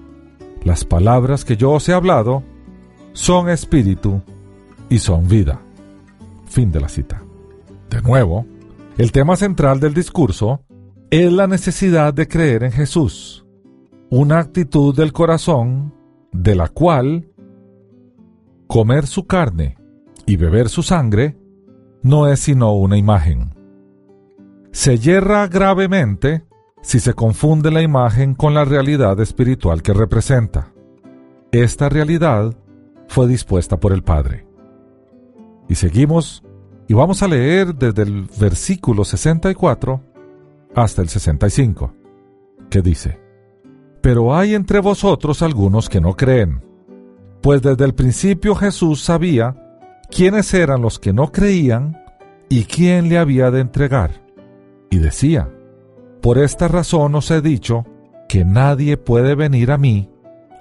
Las 0.64 0.86
palabras 0.86 1.44
que 1.44 1.58
yo 1.58 1.72
os 1.72 1.86
he 1.88 1.92
hablado 1.92 2.42
son 3.12 3.50
espíritu 3.50 4.22
y 4.88 5.00
son 5.00 5.28
vida. 5.28 5.60
Fin 6.46 6.72
de 6.72 6.80
la 6.80 6.88
cita. 6.88 7.22
De 7.90 8.00
nuevo, 8.00 8.46
el 8.96 9.12
tema 9.12 9.36
central 9.36 9.80
del 9.80 9.92
discurso 9.92 10.62
es 11.10 11.30
la 11.30 11.46
necesidad 11.46 12.14
de 12.14 12.26
creer 12.26 12.64
en 12.64 12.72
Jesús, 12.72 13.44
una 14.08 14.38
actitud 14.38 14.96
del 14.96 15.12
corazón 15.12 15.92
de 16.32 16.54
la 16.54 16.68
cual 16.68 17.27
comer 18.68 19.06
su 19.06 19.26
carne 19.26 19.78
y 20.26 20.36
beber 20.36 20.68
su 20.68 20.82
sangre 20.82 21.36
no 22.02 22.28
es 22.28 22.40
sino 22.40 22.74
una 22.74 22.98
imagen. 22.98 23.54
Se 24.72 24.98
yerra 24.98 25.48
gravemente 25.48 26.44
si 26.82 27.00
se 27.00 27.14
confunde 27.14 27.70
la 27.70 27.80
imagen 27.80 28.34
con 28.34 28.52
la 28.52 28.66
realidad 28.66 29.18
espiritual 29.20 29.82
que 29.82 29.94
representa. 29.94 30.72
Esta 31.50 31.88
realidad 31.88 32.54
fue 33.08 33.26
dispuesta 33.26 33.80
por 33.80 33.92
el 33.92 34.04
Padre. 34.04 34.46
Y 35.68 35.74
seguimos 35.74 36.44
y 36.86 36.94
vamos 36.94 37.22
a 37.22 37.28
leer 37.28 37.74
desde 37.74 38.02
el 38.02 38.28
versículo 38.38 39.04
64 39.04 40.02
hasta 40.74 41.00
el 41.00 41.08
65, 41.08 41.94
que 42.68 42.82
dice, 42.82 43.18
Pero 44.02 44.36
hay 44.36 44.54
entre 44.54 44.80
vosotros 44.80 45.40
algunos 45.40 45.88
que 45.88 46.02
no 46.02 46.14
creen, 46.14 46.67
pues 47.40 47.62
desde 47.62 47.84
el 47.84 47.94
principio 47.94 48.54
Jesús 48.54 49.02
sabía 49.02 49.56
quiénes 50.10 50.52
eran 50.54 50.82
los 50.82 50.98
que 50.98 51.12
no 51.12 51.30
creían 51.32 52.02
y 52.48 52.64
quién 52.64 53.08
le 53.08 53.18
había 53.18 53.50
de 53.50 53.60
entregar. 53.60 54.22
Y 54.90 54.98
decía, 54.98 55.48
Por 56.20 56.38
esta 56.38 56.68
razón 56.68 57.14
os 57.14 57.30
he 57.30 57.40
dicho 57.40 57.84
que 58.28 58.44
nadie 58.44 58.96
puede 58.96 59.34
venir 59.34 59.70
a 59.70 59.78
mí 59.78 60.10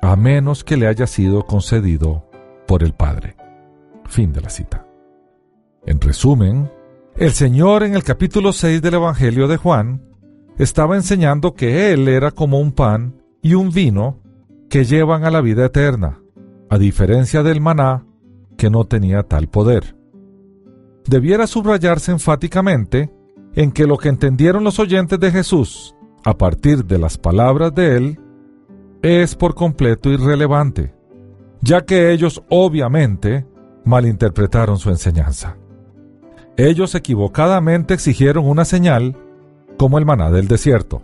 a 0.01 0.15
menos 0.15 0.63
que 0.63 0.77
le 0.77 0.87
haya 0.87 1.07
sido 1.07 1.45
concedido 1.45 2.29
por 2.67 2.83
el 2.83 2.93
Padre. 2.93 3.35
Fin 4.05 4.31
de 4.31 4.41
la 4.41 4.49
cita. 4.49 4.85
En 5.85 5.99
resumen, 5.99 6.69
el 7.15 7.31
Señor 7.31 7.83
en 7.83 7.95
el 7.95 8.03
capítulo 8.03 8.53
6 8.53 8.81
del 8.81 8.95
Evangelio 8.95 9.47
de 9.47 9.57
Juan 9.57 10.01
estaba 10.57 10.95
enseñando 10.95 11.53
que 11.53 11.91
Él 11.91 12.07
era 12.07 12.31
como 12.31 12.59
un 12.59 12.71
pan 12.71 13.21
y 13.41 13.53
un 13.53 13.71
vino 13.71 14.19
que 14.69 14.85
llevan 14.85 15.23
a 15.23 15.31
la 15.31 15.41
vida 15.41 15.65
eterna, 15.65 16.19
a 16.69 16.77
diferencia 16.77 17.43
del 17.43 17.61
maná 17.61 18.05
que 18.57 18.69
no 18.69 18.85
tenía 18.85 19.23
tal 19.23 19.47
poder. 19.47 19.95
Debiera 21.05 21.47
subrayarse 21.47 22.11
enfáticamente 22.11 23.11
en 23.53 23.71
que 23.71 23.87
lo 23.87 23.97
que 23.97 24.09
entendieron 24.09 24.63
los 24.63 24.79
oyentes 24.79 25.19
de 25.19 25.31
Jesús 25.31 25.95
a 26.25 26.37
partir 26.37 26.85
de 26.85 26.97
las 26.97 27.17
palabras 27.17 27.73
de 27.73 27.97
Él 27.97 28.19
es 29.01 29.35
por 29.35 29.55
completo 29.55 30.09
irrelevante, 30.09 30.93
ya 31.61 31.85
que 31.85 32.11
ellos 32.11 32.43
obviamente 32.49 33.45
malinterpretaron 33.85 34.77
su 34.77 34.89
enseñanza 34.89 35.57
ellos 36.57 36.95
equivocadamente 36.95 37.93
exigieron 37.93 38.47
una 38.47 38.65
señal 38.65 39.15
como 39.77 39.99
el 39.99 40.05
maná 40.05 40.31
del 40.31 40.47
desierto. 40.47 41.03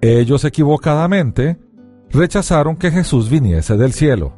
Ellos 0.00 0.44
equivocadamente 0.46 1.58
rechazaron 2.10 2.76
que 2.76 2.90
Jesús 2.90 3.28
viniese 3.28 3.76
del 3.76 3.92
cielo. 3.92 4.32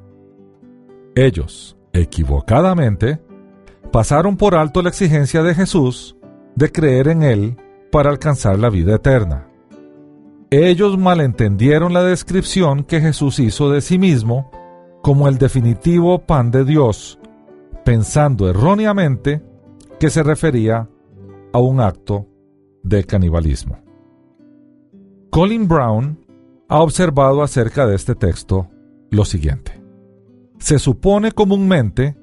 Ellos, 1.17 1.79
equivocadamente, 1.95 3.23
pasaron 3.91 4.37
por 4.37 4.55
alto 4.55 4.83
la 4.83 4.91
exigencia 4.91 5.43
de 5.43 5.55
Jesús 5.55 6.15
de 6.55 6.71
creer 6.71 7.09
en 7.09 7.23
Él 7.23 7.57
para 7.91 8.11
alcanzar 8.11 8.59
la 8.59 8.69
vida 8.69 8.97
eterna. 8.97 9.49
Ellos 10.51 10.99
malentendieron 10.99 11.95
la 11.95 12.05
descripción 12.05 12.85
que 12.85 13.01
Jesús 13.01 13.39
hizo 13.39 13.71
de 13.71 13.81
sí 13.81 13.99
mismo 13.99 14.51
como 15.03 15.27
el 15.27 15.39
definitivo 15.39 16.19
pan 16.19 16.51
de 16.51 16.67
Dios, 16.67 17.19
pensando 17.83 18.51
erróneamente 18.51 19.43
que 19.99 20.11
se 20.11 20.23
refería 20.23 20.87
a 21.55 21.59
un 21.59 21.81
acto 21.81 22.27
de 22.83 23.05
canibalismo. 23.05 23.79
Colin 25.31 25.67
Brown 25.67 26.19
ha 26.69 26.83
observado 26.83 27.43
acerca 27.43 27.87
de 27.87 27.97
este 27.97 28.15
texto 28.15 28.69
lo 29.11 29.25
siguiente. 29.25 29.86
Se 30.59 30.79
supone 30.79 31.33
comúnmente 31.33 32.17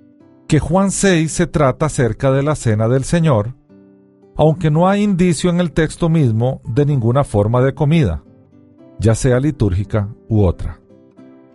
que 0.47 0.59
Juan 0.59 0.91
6 0.91 1.31
se 1.31 1.47
trata 1.47 1.87
acerca 1.87 2.31
de 2.31 2.43
la 2.43 2.55
cena 2.55 2.87
del 2.87 3.03
Señor, 3.03 3.55
aunque 4.35 4.71
no 4.71 4.87
hay 4.87 5.03
indicio 5.03 5.49
en 5.49 5.59
el 5.59 5.71
texto 5.71 6.09
mismo 6.09 6.61
de 6.65 6.85
ninguna 6.85 7.23
forma 7.23 7.61
de 7.61 7.73
comida, 7.73 8.23
ya 8.99 9.15
sea 9.15 9.39
litúrgica 9.39 10.09
u 10.27 10.43
otra. 10.43 10.79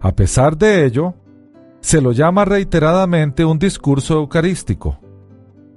A 0.00 0.12
pesar 0.12 0.56
de 0.56 0.84
ello, 0.84 1.14
se 1.80 2.00
lo 2.00 2.12
llama 2.12 2.44
reiteradamente 2.44 3.44
un 3.44 3.58
discurso 3.58 4.14
eucarístico, 4.14 4.98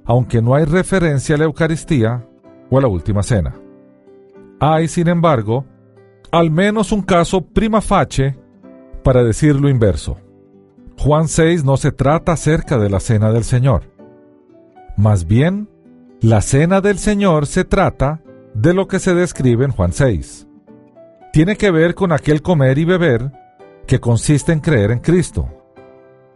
aunque 0.04 0.40
no 0.40 0.54
hay 0.54 0.64
referencia 0.64 1.34
a 1.34 1.38
la 1.38 1.44
Eucaristía 1.44 2.26
o 2.70 2.78
a 2.78 2.80
la 2.80 2.88
Última 2.88 3.22
Cena. 3.22 3.54
Hay, 4.60 4.88
sin 4.88 5.08
embargo, 5.08 5.64
al 6.30 6.50
menos 6.50 6.92
un 6.92 7.02
caso 7.02 7.40
prima 7.40 7.80
facie 7.80 8.38
para 9.02 9.24
decir 9.24 9.56
lo 9.56 9.68
inverso. 9.68 10.18
Juan 11.02 11.28
6 11.28 11.64
no 11.64 11.76
se 11.76 11.92
trata 11.92 12.32
acerca 12.32 12.78
de 12.78 12.88
la 12.88 13.00
Cena 13.00 13.32
del 13.32 13.44
Señor. 13.44 13.90
Más 14.96 15.26
bien, 15.26 15.68
la 16.20 16.40
Cena 16.40 16.80
del 16.80 16.98
Señor 16.98 17.46
se 17.46 17.64
trata 17.64 18.22
de 18.54 18.74
lo 18.74 18.86
que 18.86 18.98
se 18.98 19.14
describe 19.14 19.64
en 19.64 19.72
Juan 19.72 19.92
6. 19.92 20.46
Tiene 21.32 21.56
que 21.56 21.70
ver 21.70 21.94
con 21.94 22.12
aquel 22.12 22.42
comer 22.42 22.78
y 22.78 22.84
beber 22.84 23.32
que 23.86 24.00
consiste 24.00 24.52
en 24.52 24.60
creer 24.60 24.90
en 24.90 25.00
Cristo, 25.00 25.48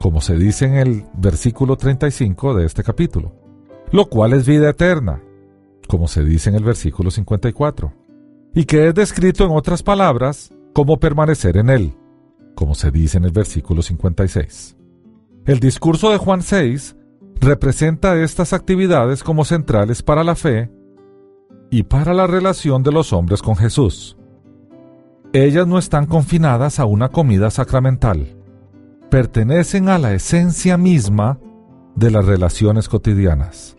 como 0.00 0.20
se 0.20 0.36
dice 0.36 0.66
en 0.66 0.74
el 0.74 1.04
versículo 1.14 1.76
35 1.76 2.54
de 2.54 2.66
este 2.66 2.82
capítulo 2.82 3.46
lo 3.90 4.06
cual 4.06 4.32
es 4.32 4.46
vida 4.46 4.70
eterna, 4.70 5.22
como 5.88 6.08
se 6.08 6.24
dice 6.24 6.50
en 6.50 6.56
el 6.56 6.64
versículo 6.64 7.10
54, 7.10 7.92
y 8.54 8.64
que 8.64 8.88
es 8.88 8.94
descrito 8.94 9.44
en 9.44 9.52
otras 9.52 9.82
palabras 9.82 10.52
como 10.72 10.98
permanecer 10.98 11.56
en 11.56 11.70
él, 11.70 11.94
como 12.56 12.74
se 12.74 12.90
dice 12.90 13.18
en 13.18 13.24
el 13.24 13.30
versículo 13.30 13.82
56. 13.82 14.76
El 15.44 15.60
discurso 15.60 16.10
de 16.10 16.18
Juan 16.18 16.42
6 16.42 16.96
representa 17.40 18.20
estas 18.20 18.52
actividades 18.52 19.22
como 19.22 19.44
centrales 19.44 20.02
para 20.02 20.24
la 20.24 20.34
fe 20.34 20.72
y 21.70 21.84
para 21.84 22.14
la 22.14 22.26
relación 22.26 22.82
de 22.82 22.90
los 22.90 23.12
hombres 23.12 23.42
con 23.42 23.54
Jesús. 23.54 24.16
Ellas 25.32 25.66
no 25.66 25.78
están 25.78 26.06
confinadas 26.06 26.80
a 26.80 26.86
una 26.86 27.10
comida 27.10 27.50
sacramental, 27.50 28.36
pertenecen 29.10 29.88
a 29.88 29.98
la 29.98 30.14
esencia 30.14 30.78
misma 30.78 31.38
de 31.94 32.10
las 32.10 32.24
relaciones 32.24 32.88
cotidianas. 32.88 33.76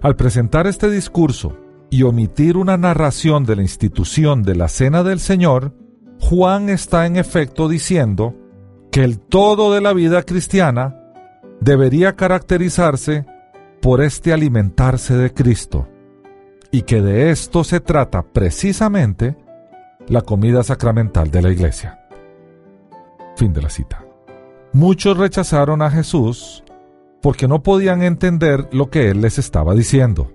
Al 0.00 0.16
presentar 0.16 0.66
este 0.66 0.90
discurso 0.90 1.56
y 1.90 2.02
omitir 2.02 2.56
una 2.56 2.76
narración 2.76 3.44
de 3.44 3.56
la 3.56 3.62
institución 3.62 4.42
de 4.42 4.56
la 4.56 4.68
Cena 4.68 5.02
del 5.02 5.20
Señor, 5.20 5.83
Juan 6.20 6.68
está 6.68 7.06
en 7.06 7.16
efecto 7.16 7.68
diciendo 7.68 8.34
que 8.90 9.04
el 9.04 9.18
todo 9.18 9.72
de 9.72 9.80
la 9.80 9.92
vida 9.92 10.22
cristiana 10.22 11.00
debería 11.60 12.16
caracterizarse 12.16 13.26
por 13.82 14.02
este 14.02 14.32
alimentarse 14.32 15.16
de 15.16 15.32
Cristo, 15.32 15.88
y 16.70 16.82
que 16.82 17.02
de 17.02 17.30
esto 17.30 17.64
se 17.64 17.80
trata 17.80 18.22
precisamente 18.22 19.36
la 20.08 20.22
comida 20.22 20.62
sacramental 20.62 21.30
de 21.30 21.42
la 21.42 21.50
iglesia. 21.50 22.00
Fin 23.36 23.52
de 23.52 23.62
la 23.62 23.68
cita. 23.68 24.04
Muchos 24.72 25.16
rechazaron 25.16 25.82
a 25.82 25.90
Jesús 25.90 26.64
porque 27.20 27.48
no 27.48 27.62
podían 27.62 28.02
entender 28.02 28.68
lo 28.72 28.90
que 28.90 29.10
él 29.10 29.20
les 29.20 29.38
estaba 29.38 29.74
diciendo. 29.74 30.30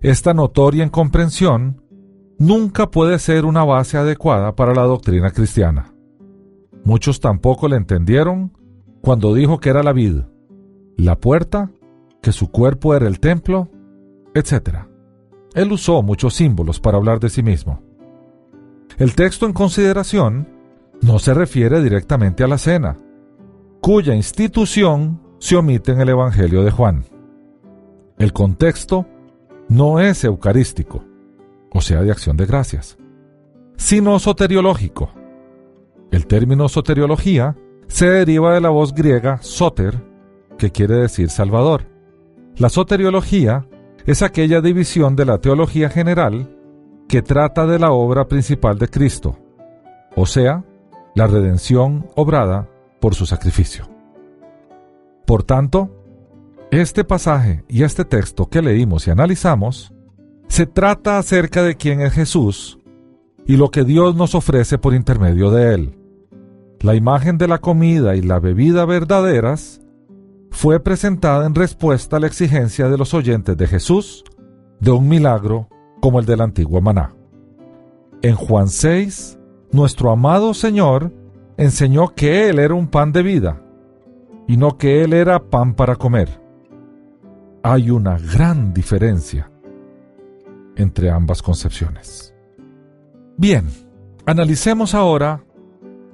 Esta 0.00 0.34
notoria 0.34 0.84
incomprensión 0.84 1.81
nunca 2.42 2.90
puede 2.90 3.20
ser 3.20 3.44
una 3.44 3.62
base 3.62 3.96
adecuada 3.96 4.56
para 4.56 4.74
la 4.74 4.82
doctrina 4.82 5.30
cristiana. 5.30 5.94
Muchos 6.82 7.20
tampoco 7.20 7.68
le 7.68 7.76
entendieron 7.76 8.50
cuando 9.00 9.32
dijo 9.32 9.60
que 9.60 9.68
era 9.70 9.84
la 9.84 9.92
vid, 9.92 10.22
la 10.96 11.20
puerta, 11.20 11.70
que 12.20 12.32
su 12.32 12.50
cuerpo 12.50 12.96
era 12.96 13.06
el 13.06 13.20
templo, 13.20 13.68
etc. 14.34 14.78
Él 15.54 15.70
usó 15.70 16.02
muchos 16.02 16.34
símbolos 16.34 16.80
para 16.80 16.96
hablar 16.98 17.20
de 17.20 17.30
sí 17.30 17.44
mismo. 17.44 17.80
El 18.98 19.14
texto 19.14 19.46
en 19.46 19.52
consideración 19.52 20.48
no 21.00 21.20
se 21.20 21.34
refiere 21.34 21.80
directamente 21.80 22.42
a 22.42 22.48
la 22.48 22.58
cena, 22.58 22.98
cuya 23.80 24.16
institución 24.16 25.20
se 25.38 25.54
omite 25.54 25.92
en 25.92 26.00
el 26.00 26.08
Evangelio 26.08 26.64
de 26.64 26.72
Juan. 26.72 27.04
El 28.18 28.32
contexto 28.32 29.06
no 29.68 30.00
es 30.00 30.24
eucarístico, 30.24 31.04
o 31.72 31.80
sea, 31.80 32.02
de 32.02 32.10
acción 32.10 32.36
de 32.36 32.46
gracias, 32.46 32.98
sino 33.76 34.18
soteriológico. 34.18 35.10
El 36.10 36.26
término 36.26 36.68
soteriología 36.68 37.56
se 37.88 38.06
deriva 38.06 38.54
de 38.54 38.60
la 38.60 38.68
voz 38.68 38.94
griega 38.94 39.38
soter, 39.42 40.02
que 40.58 40.70
quiere 40.70 40.96
decir 40.96 41.30
salvador. 41.30 41.86
La 42.56 42.68
soteriología 42.68 43.66
es 44.06 44.22
aquella 44.22 44.60
división 44.60 45.16
de 45.16 45.24
la 45.24 45.38
teología 45.38 45.88
general 45.88 46.56
que 47.08 47.22
trata 47.22 47.66
de 47.66 47.78
la 47.78 47.92
obra 47.92 48.28
principal 48.28 48.78
de 48.78 48.88
Cristo, 48.88 49.38
o 50.14 50.26
sea, 50.26 50.64
la 51.14 51.26
redención 51.26 52.06
obrada 52.14 52.68
por 53.00 53.14
su 53.14 53.26
sacrificio. 53.26 53.88
Por 55.26 55.42
tanto, 55.42 56.04
este 56.70 57.04
pasaje 57.04 57.64
y 57.68 57.82
este 57.82 58.04
texto 58.04 58.48
que 58.48 58.62
leímos 58.62 59.06
y 59.06 59.10
analizamos 59.10 59.92
se 60.52 60.66
trata 60.66 61.16
acerca 61.16 61.62
de 61.62 61.76
quién 61.76 62.02
es 62.02 62.12
Jesús 62.12 62.78
y 63.46 63.56
lo 63.56 63.70
que 63.70 63.84
Dios 63.84 64.14
nos 64.16 64.34
ofrece 64.34 64.76
por 64.76 64.92
intermedio 64.92 65.50
de 65.50 65.72
él. 65.72 65.98
La 66.80 66.94
imagen 66.94 67.38
de 67.38 67.48
la 67.48 67.56
comida 67.56 68.16
y 68.16 68.20
la 68.20 68.38
bebida 68.38 68.84
verdaderas 68.84 69.80
fue 70.50 70.78
presentada 70.78 71.46
en 71.46 71.54
respuesta 71.54 72.18
a 72.18 72.20
la 72.20 72.26
exigencia 72.26 72.90
de 72.90 72.98
los 72.98 73.14
oyentes 73.14 73.56
de 73.56 73.66
Jesús 73.66 74.24
de 74.78 74.90
un 74.90 75.08
milagro 75.08 75.70
como 76.02 76.20
el 76.20 76.26
del 76.26 76.42
antiguo 76.42 76.82
maná. 76.82 77.14
En 78.20 78.34
Juan 78.34 78.68
6, 78.68 79.38
nuestro 79.70 80.10
amado 80.10 80.52
Señor 80.52 81.14
enseñó 81.56 82.08
que 82.14 82.50
Él 82.50 82.58
era 82.58 82.74
un 82.74 82.88
pan 82.88 83.10
de 83.10 83.22
vida 83.22 83.62
y 84.46 84.58
no 84.58 84.76
que 84.76 85.02
Él 85.02 85.14
era 85.14 85.48
pan 85.48 85.72
para 85.72 85.96
comer. 85.96 86.42
Hay 87.62 87.88
una 87.88 88.18
gran 88.18 88.74
diferencia 88.74 89.48
entre 90.76 91.10
ambas 91.10 91.42
concepciones. 91.42 92.34
Bien, 93.36 93.68
analicemos 94.26 94.94
ahora 94.94 95.44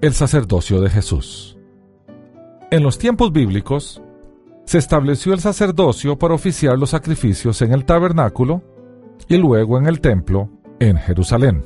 el 0.00 0.12
sacerdocio 0.12 0.80
de 0.80 0.90
Jesús. 0.90 1.58
En 2.70 2.82
los 2.82 2.98
tiempos 2.98 3.32
bíblicos, 3.32 4.02
se 4.64 4.76
estableció 4.76 5.32
el 5.32 5.40
sacerdocio 5.40 6.18
para 6.18 6.34
oficiar 6.34 6.78
los 6.78 6.90
sacrificios 6.90 7.62
en 7.62 7.72
el 7.72 7.86
tabernáculo 7.86 8.62
y 9.26 9.38
luego 9.38 9.78
en 9.78 9.86
el 9.86 10.00
templo 10.00 10.50
en 10.78 10.98
Jerusalén. 10.98 11.64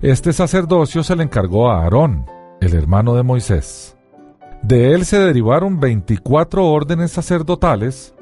Este 0.00 0.32
sacerdocio 0.32 1.02
se 1.02 1.16
le 1.16 1.24
encargó 1.24 1.70
a 1.70 1.82
Aarón, 1.82 2.24
el 2.60 2.74
hermano 2.74 3.16
de 3.16 3.24
Moisés. 3.24 3.96
De 4.62 4.94
él 4.94 5.04
se 5.06 5.18
derivaron 5.18 5.80
24 5.80 6.64
órdenes 6.64 7.10
sacerdotales 7.10 8.14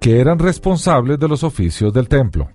que 0.00 0.20
eran 0.20 0.38
responsables 0.38 1.18
de 1.18 1.28
los 1.28 1.42
oficios 1.42 1.92
del 1.92 2.08
templo. 2.08 2.50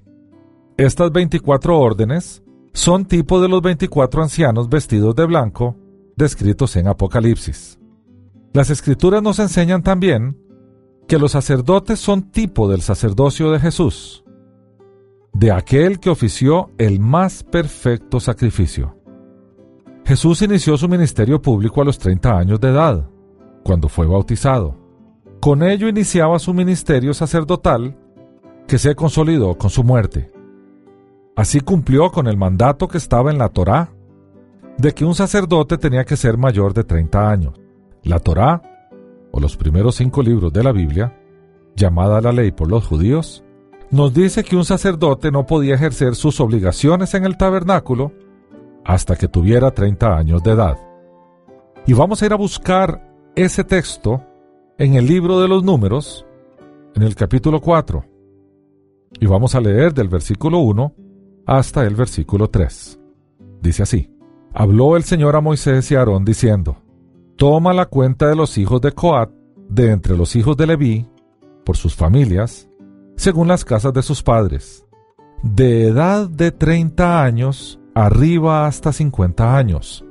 Estas 0.81 1.11
24 1.11 1.79
órdenes 1.79 2.41
son 2.73 3.05
tipo 3.05 3.39
de 3.39 3.47
los 3.47 3.61
24 3.61 4.23
ancianos 4.23 4.67
vestidos 4.67 5.15
de 5.15 5.27
blanco 5.27 5.75
descritos 6.15 6.75
en 6.75 6.87
Apocalipsis. 6.87 7.79
Las 8.51 8.71
escrituras 8.71 9.21
nos 9.21 9.37
enseñan 9.37 9.83
también 9.83 10.39
que 11.07 11.19
los 11.19 11.33
sacerdotes 11.33 11.99
son 11.99 12.31
tipo 12.31 12.67
del 12.67 12.81
sacerdocio 12.81 13.51
de 13.51 13.59
Jesús, 13.59 14.23
de 15.33 15.51
aquel 15.51 15.99
que 15.99 16.09
ofició 16.09 16.71
el 16.79 16.99
más 16.99 17.43
perfecto 17.43 18.19
sacrificio. 18.19 18.97
Jesús 20.03 20.41
inició 20.41 20.77
su 20.77 20.89
ministerio 20.89 21.39
público 21.39 21.83
a 21.83 21.85
los 21.85 21.99
30 21.99 22.35
años 22.35 22.59
de 22.59 22.69
edad, 22.69 23.07
cuando 23.63 23.87
fue 23.87 24.07
bautizado. 24.07 24.79
Con 25.41 25.61
ello 25.61 25.87
iniciaba 25.87 26.39
su 26.39 26.55
ministerio 26.55 27.13
sacerdotal, 27.13 27.95
que 28.67 28.79
se 28.79 28.95
consolidó 28.95 29.59
con 29.59 29.69
su 29.69 29.83
muerte. 29.83 30.40
Así 31.35 31.61
cumplió 31.61 32.11
con 32.11 32.27
el 32.27 32.37
mandato 32.37 32.87
que 32.87 32.97
estaba 32.97 33.31
en 33.31 33.37
la 33.37 33.49
Torá, 33.49 33.89
de 34.77 34.93
que 34.93 35.05
un 35.05 35.15
sacerdote 35.15 35.77
tenía 35.77 36.03
que 36.03 36.17
ser 36.17 36.37
mayor 36.37 36.73
de 36.73 36.83
30 36.83 37.29
años. 37.29 37.53
La 38.03 38.19
Torá 38.19 38.61
o 39.31 39.39
los 39.39 39.55
primeros 39.55 39.95
cinco 39.95 40.21
libros 40.21 40.51
de 40.51 40.63
la 40.63 40.71
Biblia, 40.71 41.17
llamada 41.75 42.19
la 42.21 42.31
ley 42.31 42.51
por 42.51 42.69
los 42.69 42.85
judíos, 42.85 43.43
nos 43.91 44.13
dice 44.13 44.43
que 44.43 44.55
un 44.55 44.65
sacerdote 44.65 45.31
no 45.31 45.45
podía 45.45 45.75
ejercer 45.75 46.15
sus 46.15 46.39
obligaciones 46.39 47.13
en 47.13 47.25
el 47.25 47.37
tabernáculo 47.37 48.11
hasta 48.85 49.15
que 49.15 49.27
tuviera 49.27 49.71
30 49.71 50.17
años 50.17 50.43
de 50.43 50.51
edad. 50.51 50.77
Y 51.85 51.93
vamos 51.93 52.21
a 52.21 52.25
ir 52.25 52.33
a 52.33 52.37
buscar 52.37 53.09
ese 53.35 53.63
texto 53.63 54.23
en 54.77 54.95
el 54.95 55.07
libro 55.07 55.39
de 55.39 55.47
los 55.47 55.63
números, 55.63 56.25
en 56.95 57.03
el 57.03 57.15
capítulo 57.15 57.61
4. 57.61 58.03
Y 59.19 59.25
vamos 59.25 59.55
a 59.55 59.61
leer 59.61 59.93
del 59.93 60.07
versículo 60.07 60.59
1 60.59 60.93
hasta 61.45 61.83
el 61.85 61.95
versículo 61.95 62.49
3. 62.49 62.99
Dice 63.61 63.83
así, 63.83 64.11
Habló 64.53 64.97
el 64.97 65.03
Señor 65.03 65.35
a 65.35 65.41
Moisés 65.41 65.89
y 65.91 65.95
a 65.95 65.99
Aarón 65.99 66.25
diciendo, 66.25 66.77
toma 67.37 67.73
la 67.73 67.85
cuenta 67.85 68.27
de 68.27 68.35
los 68.35 68.57
hijos 68.57 68.81
de 68.81 68.91
Coat 68.91 69.31
de 69.69 69.91
entre 69.91 70.17
los 70.17 70.35
hijos 70.35 70.57
de 70.57 70.67
Leví, 70.67 71.07
por 71.63 71.77
sus 71.77 71.95
familias, 71.95 72.69
según 73.15 73.47
las 73.47 73.63
casas 73.63 73.93
de 73.93 74.01
sus 74.01 74.21
padres, 74.21 74.85
de 75.41 75.87
edad 75.87 76.29
de 76.29 76.51
30 76.51 77.23
años 77.23 77.79
arriba 77.95 78.67
hasta 78.67 78.91
50 78.91 79.57
años, 79.57 80.05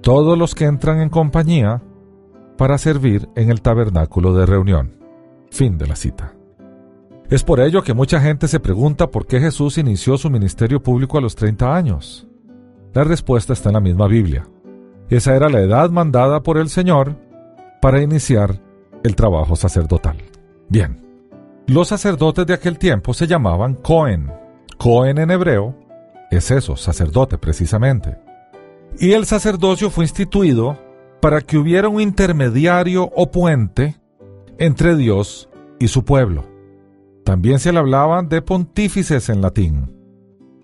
todos 0.00 0.36
los 0.36 0.54
que 0.54 0.64
entran 0.64 1.00
en 1.00 1.08
compañía 1.08 1.82
para 2.56 2.78
servir 2.78 3.28
en 3.36 3.50
el 3.50 3.62
tabernáculo 3.62 4.34
de 4.34 4.46
reunión. 4.46 4.98
Fin 5.50 5.78
de 5.78 5.86
la 5.86 5.94
cita. 5.94 6.35
Es 7.28 7.42
por 7.42 7.58
ello 7.58 7.82
que 7.82 7.92
mucha 7.92 8.20
gente 8.20 8.46
se 8.46 8.60
pregunta 8.60 9.08
por 9.08 9.26
qué 9.26 9.40
Jesús 9.40 9.78
inició 9.78 10.16
su 10.16 10.30
ministerio 10.30 10.80
público 10.80 11.18
a 11.18 11.20
los 11.20 11.34
30 11.34 11.74
años. 11.74 12.28
La 12.94 13.02
respuesta 13.02 13.52
está 13.52 13.70
en 13.70 13.74
la 13.74 13.80
misma 13.80 14.06
Biblia. 14.06 14.48
Esa 15.10 15.34
era 15.34 15.48
la 15.48 15.60
edad 15.60 15.90
mandada 15.90 16.42
por 16.42 16.56
el 16.56 16.68
Señor 16.68 17.16
para 17.82 18.00
iniciar 18.00 18.60
el 19.02 19.16
trabajo 19.16 19.56
sacerdotal. 19.56 20.16
Bien, 20.68 21.00
los 21.66 21.88
sacerdotes 21.88 22.46
de 22.46 22.54
aquel 22.54 22.78
tiempo 22.78 23.12
se 23.12 23.26
llamaban 23.26 23.74
Cohen. 23.74 24.32
Cohen 24.78 25.18
en 25.18 25.32
hebreo 25.32 25.74
es 26.30 26.52
eso, 26.52 26.76
sacerdote 26.76 27.38
precisamente. 27.38 28.18
Y 29.00 29.12
el 29.12 29.26
sacerdocio 29.26 29.90
fue 29.90 30.04
instituido 30.04 30.78
para 31.20 31.40
que 31.40 31.58
hubiera 31.58 31.88
un 31.88 32.00
intermediario 32.00 33.10
o 33.16 33.32
puente 33.32 33.96
entre 34.58 34.94
Dios 34.96 35.48
y 35.80 35.88
su 35.88 36.04
pueblo. 36.04 36.55
También 37.26 37.58
se 37.58 37.72
le 37.72 37.80
hablaban 37.80 38.28
de 38.28 38.40
pontífices 38.40 39.28
en 39.30 39.42
latín. 39.42 39.92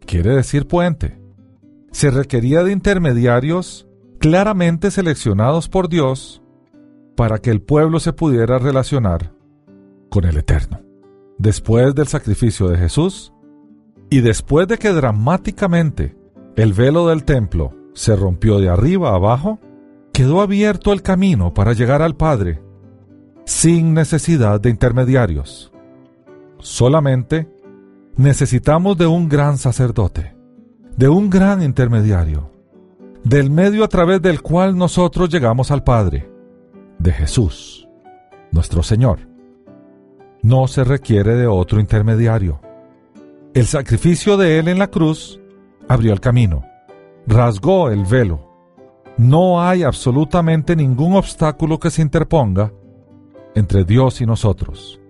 Quiere 0.06 0.30
decir 0.30 0.68
puente. 0.68 1.20
Se 1.90 2.08
requería 2.08 2.62
de 2.62 2.70
intermediarios 2.70 3.88
claramente 4.20 4.92
seleccionados 4.92 5.68
por 5.68 5.88
Dios 5.88 6.40
para 7.16 7.38
que 7.38 7.50
el 7.50 7.62
pueblo 7.62 7.98
se 7.98 8.12
pudiera 8.12 8.60
relacionar 8.60 9.32
con 10.08 10.24
el 10.24 10.36
Eterno. 10.36 10.80
Después 11.36 11.96
del 11.96 12.06
sacrificio 12.06 12.68
de 12.68 12.78
Jesús 12.78 13.32
y 14.08 14.20
después 14.20 14.68
de 14.68 14.78
que 14.78 14.92
dramáticamente 14.92 16.16
el 16.54 16.74
velo 16.74 17.08
del 17.08 17.24
templo 17.24 17.74
se 17.92 18.14
rompió 18.14 18.60
de 18.60 18.68
arriba 18.68 19.10
a 19.10 19.16
abajo, 19.16 19.58
quedó 20.12 20.40
abierto 20.40 20.92
el 20.92 21.02
camino 21.02 21.54
para 21.54 21.72
llegar 21.72 22.02
al 22.02 22.14
Padre 22.14 22.62
sin 23.46 23.94
necesidad 23.94 24.60
de 24.60 24.70
intermediarios. 24.70 25.71
Solamente 26.62 27.50
necesitamos 28.16 28.96
de 28.96 29.08
un 29.08 29.28
gran 29.28 29.58
sacerdote, 29.58 30.36
de 30.96 31.08
un 31.08 31.28
gran 31.28 31.60
intermediario, 31.60 32.52
del 33.24 33.50
medio 33.50 33.82
a 33.82 33.88
través 33.88 34.22
del 34.22 34.42
cual 34.42 34.76
nosotros 34.76 35.28
llegamos 35.28 35.72
al 35.72 35.82
Padre, 35.82 36.30
de 37.00 37.10
Jesús, 37.10 37.88
nuestro 38.52 38.84
Señor. 38.84 39.28
No 40.42 40.68
se 40.68 40.84
requiere 40.84 41.34
de 41.34 41.48
otro 41.48 41.80
intermediario. 41.80 42.60
El 43.54 43.66
sacrificio 43.66 44.36
de 44.36 44.60
Él 44.60 44.68
en 44.68 44.78
la 44.78 44.86
cruz 44.86 45.40
abrió 45.88 46.12
el 46.12 46.20
camino, 46.20 46.64
rasgó 47.26 47.90
el 47.90 48.04
velo. 48.04 48.48
No 49.16 49.60
hay 49.60 49.82
absolutamente 49.82 50.76
ningún 50.76 51.16
obstáculo 51.16 51.80
que 51.80 51.90
se 51.90 52.02
interponga 52.02 52.72
entre 53.56 53.84
Dios 53.84 54.20
y 54.20 54.26
nosotros. 54.26 55.01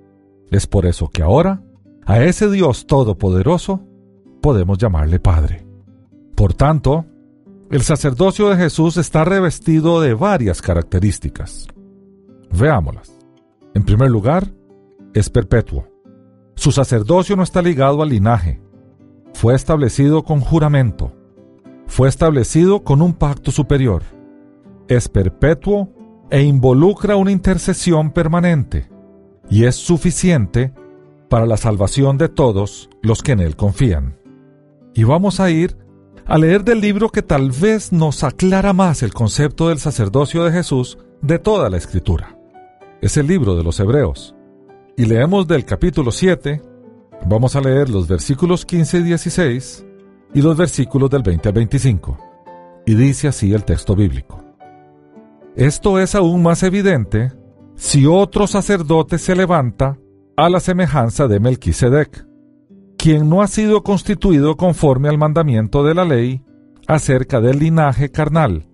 Es 0.53 0.67
por 0.67 0.85
eso 0.85 1.09
que 1.09 1.23
ahora, 1.23 1.63
a 2.05 2.23
ese 2.23 2.51
Dios 2.51 2.87
todopoderoso, 2.87 3.81
podemos 4.43 4.77
llamarle 4.77 5.19
Padre. 5.19 5.67
Por 6.35 6.53
tanto, 6.53 7.07
el 7.71 7.81
sacerdocio 7.81 8.51
de 8.51 8.57
Jesús 8.57 8.99
está 8.99 9.25
revestido 9.25 10.03
de 10.03 10.13
varias 10.13 10.61
características. 10.61 11.69
Veámoslas. 12.51 13.19
En 13.73 13.83
primer 13.83 14.11
lugar, 14.11 14.53
es 15.15 15.31
perpetuo. 15.31 15.89
Su 16.55 16.71
sacerdocio 16.71 17.35
no 17.35 17.45
está 17.45 17.63
ligado 17.63 18.03
al 18.03 18.11
linaje. 18.11 18.61
Fue 19.33 19.55
establecido 19.55 20.23
con 20.23 20.41
juramento. 20.41 21.15
Fue 21.87 22.11
establecido 22.11 22.85
con 22.85 23.01
un 23.01 23.15
pacto 23.15 23.51
superior. 23.51 24.03
Es 24.87 25.09
perpetuo 25.09 25.89
e 26.31 26.43
involucra 26.43 27.17
una 27.17 27.33
intercesión 27.33 28.11
permanente 28.11 28.92
y 29.53 29.67
es 29.67 29.77
suficiente 29.77 30.73
para 31.29 31.45
la 31.45 31.59
salvación 31.59 32.17
de 32.17 32.31
todos 32.31 32.89
los 33.03 33.23
que 33.23 33.33
en 33.33 33.41
él 33.41 33.55
confían. 33.55 34.17
Y 34.95 35.05
vamos 35.05 35.41
a 35.41 35.51
ir 35.51 35.77
a 36.25 36.39
leer 36.39 36.65
del 36.65 36.81
libro 36.81 37.11
que 37.11 37.21
tal 37.21 37.51
vez 37.51 37.93
nos 37.93 38.25
aclara 38.25 38.73
más 38.73 39.03
el 39.03 39.13
concepto 39.13 39.69
del 39.69 39.79
sacerdocio 39.79 40.43
de 40.45 40.53
Jesús 40.53 40.97
de 41.21 41.39
toda 41.39 41.69
la 41.69 41.77
escritura. 41.77 42.39
Es 43.03 43.19
el 43.19 43.27
libro 43.27 43.55
de 43.55 43.63
los 43.63 43.79
Hebreos. 43.79 44.35
Y 44.97 45.05
leemos 45.05 45.47
del 45.47 45.67
capítulo 45.67 46.13
7, 46.13 46.63
vamos 47.27 47.55
a 47.55 47.61
leer 47.61 47.91
los 47.91 48.09
versículos 48.09 48.65
15 48.65 48.99
y 49.01 49.03
16 49.03 49.87
y 50.33 50.41
los 50.41 50.57
versículos 50.57 51.11
del 51.11 51.23
20 51.23 51.49
al 51.51 51.55
25. 51.55 52.19
Y 52.87 52.95
dice 52.95 53.29
así 53.29 53.53
el 53.53 53.67
texto 53.67 53.95
bíblico. 53.95 54.43
Esto 55.57 55.99
es 55.99 56.15
aún 56.15 56.43
más 56.43 56.63
evidente 56.63 57.33
si 57.77 58.07
otro 58.07 58.47
sacerdote 58.47 59.19
se 59.19 59.35
levanta 59.35 59.99
a 60.37 60.49
la 60.49 60.61
semejanza 60.61 61.29
de 61.29 61.41
Melquisedec 61.41 62.27
quien 63.03 63.29
no 63.29 63.43
ha 63.43 63.49
sido 63.49 63.83
constituido 63.83 64.57
conforme 64.57 65.09
al 65.09 65.19
mandamiento 65.19 65.83
de 65.83 65.93
la 65.93 66.05
ley 66.05 66.45
acerca 66.87 67.41
del 67.41 67.59
linaje 67.59 68.13
carnal, 68.13 68.69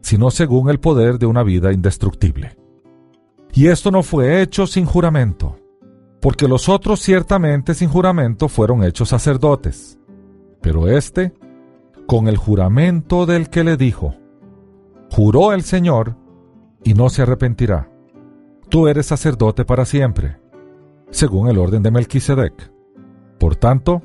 sino 0.00 0.30
según 0.30 0.70
el 0.70 0.78
poder 0.78 1.18
de 1.18 1.26
una 1.26 1.42
vida 1.42 1.72
indestructible. 1.72 2.56
Y 3.52 3.66
esto 3.66 3.90
no 3.90 4.04
fue 4.04 4.42
hecho 4.42 4.68
sin 4.68 4.84
juramento, 4.84 5.58
porque 6.20 6.46
los 6.46 6.68
otros 6.68 7.00
ciertamente 7.00 7.74
sin 7.74 7.88
juramento 7.88 8.48
fueron 8.48 8.84
hechos 8.84 9.08
sacerdotes, 9.08 9.98
pero 10.60 10.86
éste, 10.86 11.32
con 12.06 12.28
el 12.28 12.36
juramento 12.36 13.26
del 13.26 13.50
que 13.50 13.64
le 13.64 13.76
dijo, 13.76 14.14
juró 15.10 15.52
el 15.52 15.62
Señor 15.62 16.16
y 16.86 16.94
no 16.94 17.10
se 17.10 17.22
arrepentirá. 17.22 17.90
Tú 18.68 18.86
eres 18.86 19.06
sacerdote 19.06 19.64
para 19.64 19.84
siempre, 19.84 20.38
según 21.10 21.48
el 21.48 21.58
orden 21.58 21.82
de 21.82 21.90
Melquisedec. 21.90 22.72
Por 23.40 23.56
tanto, 23.56 24.02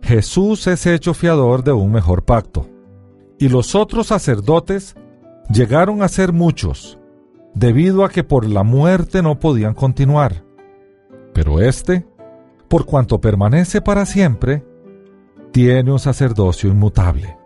Jesús 0.00 0.66
es 0.66 0.86
hecho 0.86 1.12
fiador 1.12 1.62
de 1.62 1.72
un 1.72 1.92
mejor 1.92 2.24
pacto, 2.24 2.70
y 3.38 3.50
los 3.50 3.74
otros 3.74 4.06
sacerdotes 4.06 4.96
llegaron 5.50 6.02
a 6.02 6.08
ser 6.08 6.32
muchos, 6.32 6.98
debido 7.54 8.02
a 8.02 8.08
que 8.08 8.24
por 8.24 8.48
la 8.48 8.62
muerte 8.62 9.20
no 9.20 9.38
podían 9.38 9.74
continuar. 9.74 10.42
Pero 11.34 11.60
éste, 11.60 12.06
por 12.66 12.86
cuanto 12.86 13.20
permanece 13.20 13.82
para 13.82 14.06
siempre, 14.06 14.64
tiene 15.52 15.92
un 15.92 15.98
sacerdocio 15.98 16.70
inmutable. 16.70 17.36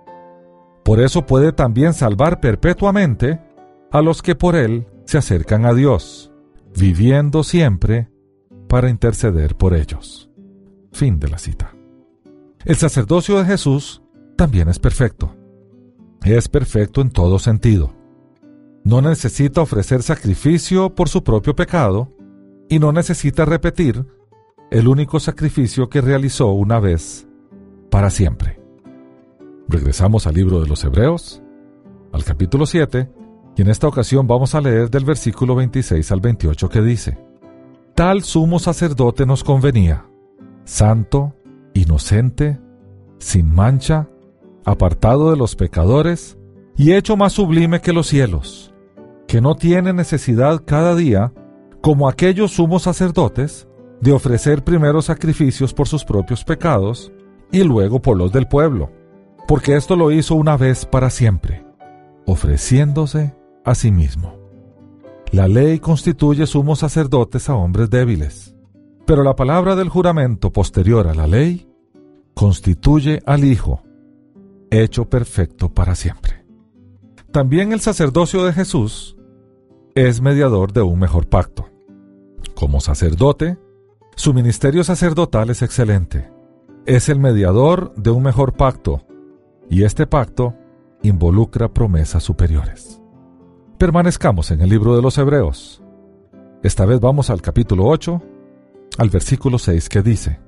Por 0.85 1.01
eso 1.01 1.27
puede 1.27 1.53
también 1.53 1.93
salvar 1.93 2.39
perpetuamente 2.39 3.50
a 3.91 4.03
los 4.03 4.23
que 4.23 4.35
por 4.35 4.57
él 4.57 4.87
se 5.05 5.19
acercan 5.19 5.67
a 5.67 5.75
Dios, 5.75 6.33
viviendo 6.77 7.43
siempre 7.43 8.11
para 8.69 8.91
interceder 8.91 9.57
por 9.57 9.75
ellos. 9.75 10.31
Fin 10.93 11.19
de 11.19 11.29
la 11.29 11.39
cita. 11.39 11.75
El 12.65 12.77
sacerdocio 12.77 13.39
de 13.39 13.45
Jesús 13.45 14.03
también 14.37 14.69
es 14.69 14.79
perfecto. 14.79 15.35
Es 16.23 16.49
perfecto 16.49 17.01
en 17.01 17.11
todo 17.11 17.39
sentido. 17.39 17.93
No 18.85 19.03
necesita 19.03 19.61
ofrecer 19.61 20.03
sacrificio 20.03 20.95
por 20.95 21.09
su 21.09 21.25
propio 21.25 21.55
pecado 21.55 22.13
y 22.69 22.79
no 22.79 22.93
necesita 22.93 23.45
repetir 23.45 24.07
el 24.71 24.87
único 24.87 25.19
sacrificio 25.19 25.89
que 25.89 26.01
realizó 26.01 26.53
una 26.53 26.79
vez 26.79 27.27
para 27.91 28.11
siempre. 28.11 28.61
Regresamos 29.69 30.27
al 30.27 30.35
libro 30.35 30.61
de 30.61 30.69
los 30.69 30.85
Hebreos, 30.85 31.43
al 32.13 32.25
capítulo 32.25 32.67
7, 32.67 33.11
y 33.61 33.63
en 33.63 33.69
esta 33.69 33.89
ocasión 33.89 34.27
vamos 34.27 34.55
a 34.55 34.61
leer 34.63 34.89
del 34.89 35.05
versículo 35.05 35.55
26 35.55 36.13
al 36.13 36.21
28 36.21 36.71
que 36.71 36.81
dice, 36.81 37.19
Tal 37.95 38.23
sumo 38.23 38.59
sacerdote 38.59 39.27
nos 39.27 39.45
convenía 39.45 40.07
santo, 40.65 41.35
inocente, 41.75 42.59
sin 43.19 43.55
mancha, 43.55 44.09
apartado 44.65 45.31
de 45.31 45.37
los 45.37 45.57
pecadores 45.57 46.39
y 46.75 46.95
hecho 46.95 47.19
más 47.19 47.35
sublime 47.35 47.83
que 47.83 47.93
los 47.93 48.07
cielos, 48.07 48.73
que 49.29 49.43
no 49.43 49.55
tiene 49.57 49.93
necesidad 49.93 50.63
cada 50.65 50.95
día, 50.95 51.35
como 51.83 52.09
aquellos 52.09 52.53
sumos 52.53 52.85
sacerdotes, 52.85 53.69
de 54.01 54.13
ofrecer 54.13 54.65
primero 54.65 55.03
sacrificios 55.03 55.75
por 55.75 55.87
sus 55.87 56.03
propios 56.03 56.45
pecados 56.45 57.13
y 57.53 57.63
luego 57.63 58.01
por 58.01 58.17
los 58.17 58.33
del 58.33 58.49
pueblo, 58.49 58.91
porque 59.47 59.77
esto 59.77 59.97
lo 59.97 60.13
hizo 60.13 60.35
una 60.35 60.57
vez 60.57 60.87
para 60.87 61.11
siempre, 61.11 61.63
ofreciéndose 62.25 63.39
a 63.65 63.75
sí 63.75 63.91
mismo. 63.91 64.37
La 65.33 65.49
ley 65.49 65.79
constituye 65.79 66.47
sumos 66.47 66.81
sacerdotes 66.81 67.49
a 67.49 67.55
hombres 67.55 67.89
débiles 67.91 68.55
pero 69.11 69.25
la 69.25 69.35
palabra 69.35 69.75
del 69.75 69.89
juramento 69.89 70.53
posterior 70.53 71.09
a 71.09 71.15
la 71.15 71.27
ley 71.27 71.69
constituye 72.33 73.21
al 73.27 73.43
Hijo, 73.43 73.83
hecho 74.71 75.11
perfecto 75.11 75.69
para 75.69 75.97
siempre. 75.97 76.45
También 77.33 77.73
el 77.73 77.81
sacerdocio 77.81 78.45
de 78.45 78.53
Jesús 78.53 79.17
es 79.97 80.21
mediador 80.21 80.73
de 80.73 80.83
un 80.83 81.01
mejor 81.01 81.29
pacto. 81.29 81.69
Como 82.55 82.81
sacerdote, 82.81 83.59
su 84.15 84.33
ministerio 84.33 84.85
sacerdotal 84.85 85.51
es 85.51 85.63
excelente. 85.63 86.31
Es 86.87 87.09
el 87.09 87.19
mediador 87.19 87.93
de 87.97 88.11
un 88.11 88.23
mejor 88.23 88.53
pacto, 88.53 89.03
y 89.69 89.83
este 89.83 90.07
pacto 90.07 90.55
involucra 91.03 91.75
promesas 91.75 92.23
superiores. 92.23 93.00
Permanezcamos 93.81 94.51
en 94.51 94.61
el 94.61 94.69
libro 94.69 94.95
de 94.95 95.01
los 95.01 95.17
Hebreos. 95.17 95.83
Esta 96.63 96.85
vez 96.85 97.01
vamos 97.01 97.31
al 97.31 97.41
capítulo 97.41 97.87
8, 97.87 98.23
al 98.99 99.09
versículo 99.09 99.59
6 99.59 99.89
que 99.89 100.03
dice, 100.03 100.39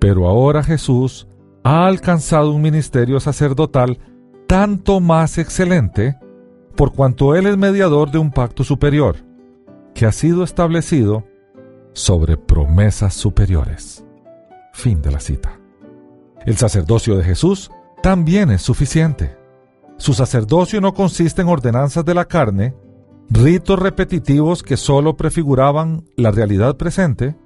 Pero 0.00 0.26
ahora 0.26 0.64
Jesús 0.64 1.28
ha 1.62 1.86
alcanzado 1.86 2.50
un 2.50 2.60
ministerio 2.60 3.20
sacerdotal 3.20 4.00
tanto 4.48 4.98
más 4.98 5.38
excelente, 5.38 6.18
por 6.74 6.92
cuanto 6.92 7.36
Él 7.36 7.46
es 7.46 7.56
mediador 7.56 8.10
de 8.10 8.18
un 8.18 8.32
pacto 8.32 8.64
superior, 8.64 9.18
que 9.94 10.06
ha 10.06 10.10
sido 10.10 10.42
establecido 10.42 11.22
sobre 11.92 12.36
promesas 12.36 13.14
superiores. 13.14 14.04
Fin 14.72 15.00
de 15.00 15.12
la 15.12 15.20
cita. 15.20 15.60
El 16.44 16.56
sacerdocio 16.56 17.16
de 17.16 17.22
Jesús 17.22 17.70
también 18.02 18.50
es 18.50 18.62
suficiente. 18.62 19.41
Su 20.02 20.14
sacerdocio 20.14 20.80
no 20.80 20.94
consiste 20.94 21.42
en 21.42 21.48
ordenanzas 21.48 22.04
de 22.04 22.12
la 22.12 22.24
carne, 22.24 22.74
ritos 23.30 23.78
repetitivos 23.78 24.64
que 24.64 24.76
sólo 24.76 25.16
prefiguraban 25.16 26.02
la 26.16 26.32
realidad 26.32 26.76
presente, 26.76 27.36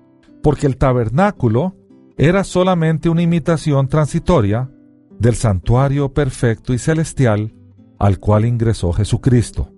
porque 0.43 0.67
el 0.67 0.79
tabernáculo 0.79 1.77
era 2.17 2.45
solamente 2.45 3.11
una 3.11 3.21
imitación 3.21 3.89
transitoria 3.89 4.71
del 5.19 5.35
santuario 5.35 6.15
perfecto 6.15 6.73
y 6.73 6.79
celestial 6.79 7.55
al 7.99 8.19
cual 8.19 8.47
ingresó 8.47 8.91
Jesucristo, 8.91 9.71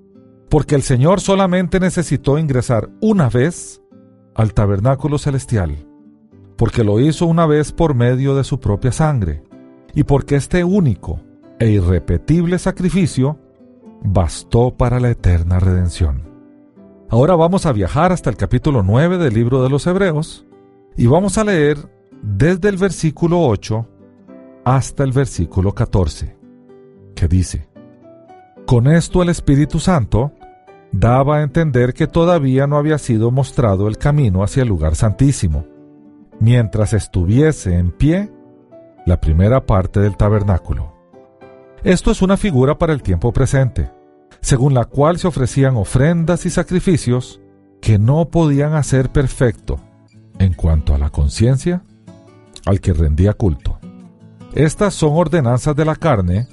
porque 0.49 0.77
el 0.77 0.83
Señor 0.83 1.21
solamente 1.21 1.81
necesitó 1.81 2.39
ingresar 2.39 2.91
una 3.01 3.29
vez 3.29 3.83
al 4.37 4.55
tabernáculo 4.55 5.19
celestial, 5.19 5.85
porque 6.57 6.85
lo 6.85 7.01
hizo 7.01 7.27
una 7.27 7.45
vez 7.45 7.73
por 7.73 7.97
medio 7.97 8.37
de 8.37 8.45
su 8.45 8.61
propia 8.61 8.93
sangre, 8.93 9.43
y 9.95 10.05
porque 10.05 10.37
este 10.37 10.63
único 10.63 11.23
e 11.59 11.69
irrepetible 11.69 12.59
sacrificio 12.59 13.39
bastó 14.03 14.77
para 14.77 15.01
la 15.01 15.11
eterna 15.11 15.59
redención. 15.59 16.29
Ahora 17.11 17.37
vamos 17.37 17.67
a 17.67 17.73
viajar 17.73 18.13
hasta 18.13 18.31
el 18.31 18.37
capítulo 18.37 18.83
9 18.83 19.19
del 19.19 19.35
libro 19.35 19.63
de 19.63 19.71
los 19.71 19.87
Hebreos, 19.87 20.47
y 20.97 21.07
vamos 21.07 21.39
a 21.39 21.45
leer 21.45 21.79
desde 22.23 22.69
el 22.69 22.77
versículo 22.77 23.41
8 23.41 23.87
hasta 24.65 25.05
el 25.05 25.13
versículo 25.13 25.73
14, 25.73 26.37
que 27.15 27.29
dice, 27.29 27.69
Con 28.67 28.87
esto 28.87 29.23
el 29.23 29.31
Espíritu 29.31 29.79
Santo 29.79 30.33
daba 30.93 31.39
a 31.39 31.43
entender 31.43 31.95
que 31.95 32.07
todavía 32.07 32.67
no 32.67 32.77
había 32.77 32.99
sido 32.99 33.31
mostrado 33.31 33.89
el 33.89 33.97
camino 33.97 34.43
hacia 34.43 34.63
el 34.63 34.69
lugar 34.69 34.95
santísimo, 34.95 35.65
mientras 36.41 36.93
estuviese 36.93 37.75
en 37.75 37.91
pie 37.91 38.31
la 39.07 39.21
primera 39.21 39.65
parte 39.65 40.01
del 40.01 40.17
tabernáculo. 40.17 40.98
Esto 41.85 42.11
es 42.11 42.23
una 42.23 42.37
figura 42.37 42.77
para 42.77 42.93
el 42.93 43.03
tiempo 43.03 43.33
presente, 43.33 43.91
según 44.41 44.75
la 44.75 44.85
cual 44.85 45.19
se 45.19 45.29
ofrecían 45.29 45.77
ofrendas 45.77 46.45
y 46.45 46.51
sacrificios 46.51 47.41
que 47.81 47.99
no 47.99 48.29
podían 48.31 48.75
hacer 48.75 49.11
perfecto 49.11 49.81
en 50.39 50.55
cuanto 50.55 50.95
a 50.95 50.99
la 50.99 51.11
conciencia 51.11 51.83
al 52.67 52.81
que 52.81 52.93
rendía 52.93 53.33
culto. 53.33 53.79
Estas 54.55 54.95
son 54.95 55.13
ordenanzas 55.15 55.77
de 55.77 55.85
la 55.85 55.95
carne 55.95 56.49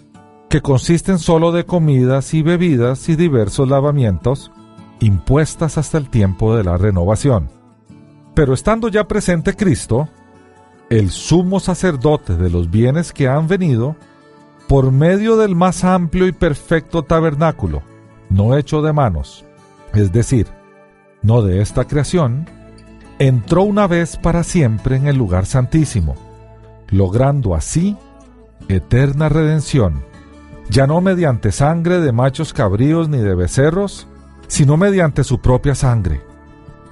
que 0.50 0.62
consisten 0.62 1.18
solo 1.18 1.52
de 1.52 1.66
comidas 1.66 2.34
y 2.34 2.44
bebidas 2.44 3.10
y 3.10 3.16
diversos 3.16 3.68
lavamientos 3.68 4.52
impuestas 5.00 5.78
hasta 5.78 5.98
el 5.98 6.10
tiempo 6.10 6.56
de 6.56 6.64
la 6.64 6.78
renovación. 6.78 7.50
Pero 8.34 8.54
estando 8.54 8.90
ya 8.90 9.08
presente 9.08 9.56
Cristo, 9.56 10.08
el 10.90 11.10
sumo 11.10 11.60
sacerdote 11.60 12.36
de 12.36 12.50
los 12.50 12.70
bienes 12.70 13.12
que 13.12 13.28
han 13.28 13.48
venido, 13.48 13.96
por 14.68 14.92
medio 14.92 15.38
del 15.38 15.56
más 15.56 15.84
amplio 15.84 16.28
y 16.28 16.32
perfecto 16.32 17.04
tabernáculo, 17.04 17.84
no 18.30 18.58
hecho 18.58 18.82
de 18.82 18.94
manos, 18.94 19.46
es 19.94 20.12
decir, 20.12 20.48
no 21.22 21.42
de 21.42 21.62
esta 21.62 21.86
creación, 21.86 22.48
entró 23.20 23.64
una 23.64 23.88
vez 23.88 24.18
para 24.18 24.44
siempre 24.44 24.96
en 24.96 25.08
el 25.08 25.18
lugar 25.18 25.46
santísimo, 25.46 26.16
logrando 26.90 27.56
así 27.56 27.96
eterna 28.68 29.30
redención, 29.30 30.04
ya 30.70 30.88
no 30.88 31.00
mediante 31.02 31.52
sangre 31.52 32.00
de 32.00 32.12
machos 32.12 32.54
cabríos 32.54 33.08
ni 33.08 33.20
de 33.20 33.36
becerros, 33.36 34.08
sino 34.48 34.78
mediante 34.78 35.24
su 35.24 35.40
propia 35.40 35.76
sangre. 35.76 36.22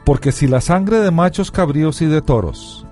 Porque 0.05 0.31
si 0.31 0.47
la 0.47 0.62
sangre 0.62 0.99
de 0.99 1.12
machos 1.12 1.49
cabríos 1.49 2.01
y 2.01 2.05
de 2.05 2.21
toros, 2.21 2.86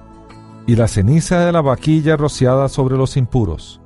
y 0.66 0.76
la 0.76 0.88
ceniza 0.88 1.46
de 1.46 1.52
la 1.52 1.62
vaquilla 1.62 2.16
rociada 2.16 2.70
sobre 2.70 2.96
los 2.96 3.18
impuros, 3.18 3.81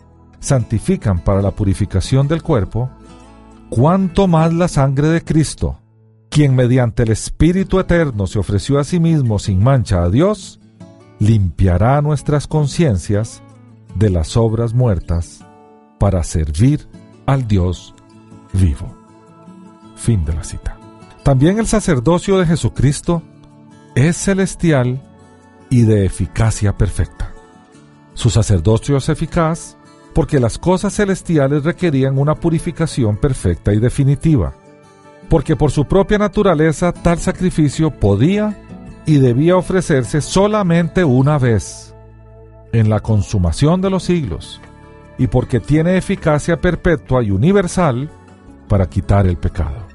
santifican 0.45 1.19
para 1.19 1.41
la 1.41 1.51
purificación 1.51 2.27
del 2.27 2.41
cuerpo, 2.41 2.89
cuánto 3.69 4.27
más 4.27 4.53
la 4.53 4.67
sangre 4.67 5.09
de 5.09 5.23
Cristo, 5.23 5.79
quien 6.29 6.55
mediante 6.55 7.03
el 7.03 7.11
Espíritu 7.11 7.79
Eterno 7.79 8.27
se 8.27 8.39
ofreció 8.39 8.79
a 8.79 8.83
sí 8.83 8.99
mismo 8.99 9.39
sin 9.39 9.63
mancha 9.63 10.03
a 10.03 10.09
Dios, 10.09 10.59
limpiará 11.19 12.01
nuestras 12.01 12.47
conciencias 12.47 13.41
de 13.95 14.09
las 14.09 14.37
obras 14.37 14.73
muertas 14.73 15.45
para 15.99 16.23
servir 16.23 16.87
al 17.25 17.47
Dios 17.47 17.95
vivo. 18.53 18.95
Fin 19.95 20.25
de 20.25 20.33
la 20.33 20.43
cita. 20.43 20.77
También 21.23 21.57
el 21.57 21.67
sacerdocio 21.67 22.37
de 22.37 22.45
Jesucristo 22.45 23.23
es 23.95 24.17
celestial 24.17 25.01
y 25.69 25.83
de 25.83 26.05
eficacia 26.05 26.77
perfecta. 26.77 27.33
Su 28.13 28.29
sacerdocio 28.29 28.97
es 28.97 29.09
eficaz 29.09 29.77
porque 30.15 30.39
las 30.39 30.57
cosas 30.57 30.95
celestiales 30.95 31.65
requerían 31.65 32.17
una 32.17 32.35
purificación 32.35 33.17
perfecta 33.17 33.73
y 33.73 33.79
definitiva, 33.79 34.53
porque 35.27 35.57
por 35.57 35.71
su 35.71 35.83
propia 35.85 36.17
naturaleza 36.17 36.93
tal 36.93 37.19
sacrificio 37.19 37.91
podía 37.91 38.57
y 39.05 39.17
debía 39.17 39.57
ofrecerse 39.57 40.21
solamente 40.21 41.03
una 41.03 41.37
vez, 41.37 41.93
en 42.71 42.89
la 42.89 43.01
consumación 43.01 43.81
de 43.81 43.89
los 43.89 44.03
siglos, 44.03 44.61
y 45.17 45.27
porque 45.27 45.59
tiene 45.59 45.97
eficacia 45.97 46.61
perpetua 46.61 47.21
y 47.21 47.31
universal 47.31 48.09
para 48.69 48.87
quitar 48.87 49.27
el 49.27 49.35
pecado. 49.35 49.85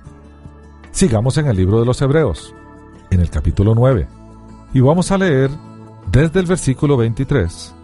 Sigamos 0.90 1.38
en 1.38 1.46
el 1.46 1.56
libro 1.56 1.80
de 1.80 1.86
los 1.86 2.00
Hebreos, 2.02 2.54
en 3.10 3.20
el 3.20 3.30
capítulo 3.30 3.74
9, 3.74 4.06
y 4.74 4.80
vamos 4.80 5.10
a 5.12 5.16
leer 5.16 5.50
desde 6.12 6.40
el 6.40 6.46
versículo 6.46 6.98
23 6.98 7.74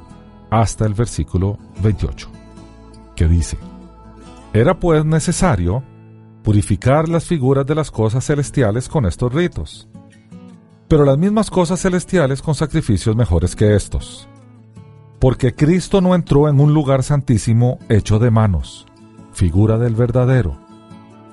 hasta 0.50 0.86
el 0.86 0.94
versículo 0.94 1.58
28, 1.82 2.28
que 3.14 3.28
dice, 3.28 3.58
Era 4.52 4.78
pues 4.78 5.04
necesario 5.04 5.82
purificar 6.42 7.08
las 7.08 7.24
figuras 7.24 7.66
de 7.66 7.74
las 7.74 7.90
cosas 7.90 8.24
celestiales 8.24 8.88
con 8.88 9.06
estos 9.06 9.32
ritos, 9.32 9.88
pero 10.88 11.04
las 11.04 11.18
mismas 11.18 11.50
cosas 11.50 11.80
celestiales 11.80 12.40
con 12.40 12.54
sacrificios 12.54 13.16
mejores 13.16 13.56
que 13.56 13.74
estos. 13.74 14.28
Porque 15.18 15.54
Cristo 15.54 16.00
no 16.00 16.14
entró 16.14 16.48
en 16.48 16.60
un 16.60 16.72
lugar 16.72 17.02
santísimo 17.02 17.78
hecho 17.88 18.18
de 18.18 18.30
manos, 18.30 18.86
figura 19.32 19.78
del 19.78 19.94
verdadero, 19.94 20.56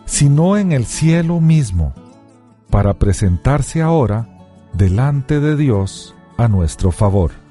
sino 0.05 0.57
en 0.57 0.71
el 0.71 0.85
cielo 0.85 1.39
mismo, 1.39 1.93
para 2.69 2.95
presentarse 2.95 3.81
ahora 3.83 4.27
delante 4.73 5.39
de 5.39 5.55
Dios 5.55 6.15
a 6.37 6.47
nuestro 6.47 6.91
favor. 6.91 7.42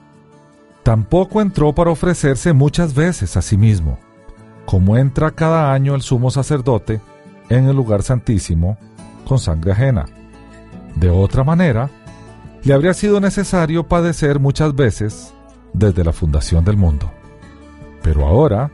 Tampoco 0.82 1.40
entró 1.40 1.72
para 1.74 1.90
ofrecerse 1.90 2.52
muchas 2.52 2.94
veces 2.94 3.36
a 3.36 3.42
sí 3.42 3.56
mismo, 3.56 3.98
como 4.66 4.96
entra 4.96 5.30
cada 5.30 5.72
año 5.72 5.94
el 5.94 6.02
sumo 6.02 6.30
sacerdote 6.30 7.00
en 7.48 7.68
el 7.68 7.76
lugar 7.76 8.02
santísimo 8.02 8.78
con 9.26 9.38
sangre 9.38 9.72
ajena. 9.72 10.06
De 10.96 11.08
otra 11.08 11.44
manera, 11.44 11.88
le 12.64 12.74
habría 12.74 12.94
sido 12.94 13.20
necesario 13.20 13.86
padecer 13.86 14.40
muchas 14.40 14.74
veces 14.74 15.32
desde 15.72 16.04
la 16.04 16.12
fundación 16.12 16.64
del 16.64 16.76
mundo. 16.76 17.10
Pero 18.02 18.26
ahora, 18.26 18.70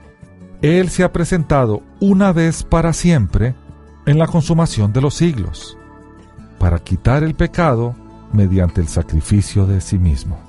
Él 0.62 0.88
se 0.88 1.04
ha 1.04 1.12
presentado 1.12 1.82
una 2.00 2.32
vez 2.32 2.62
para 2.62 2.92
siempre 2.92 3.54
en 4.06 4.18
la 4.18 4.26
consumación 4.26 4.92
de 4.92 5.02
los 5.02 5.14
siglos, 5.14 5.76
para 6.58 6.78
quitar 6.78 7.22
el 7.22 7.34
pecado 7.34 7.94
mediante 8.32 8.80
el 8.80 8.88
sacrificio 8.88 9.66
de 9.66 9.80
sí 9.80 9.98
mismo. 9.98 10.47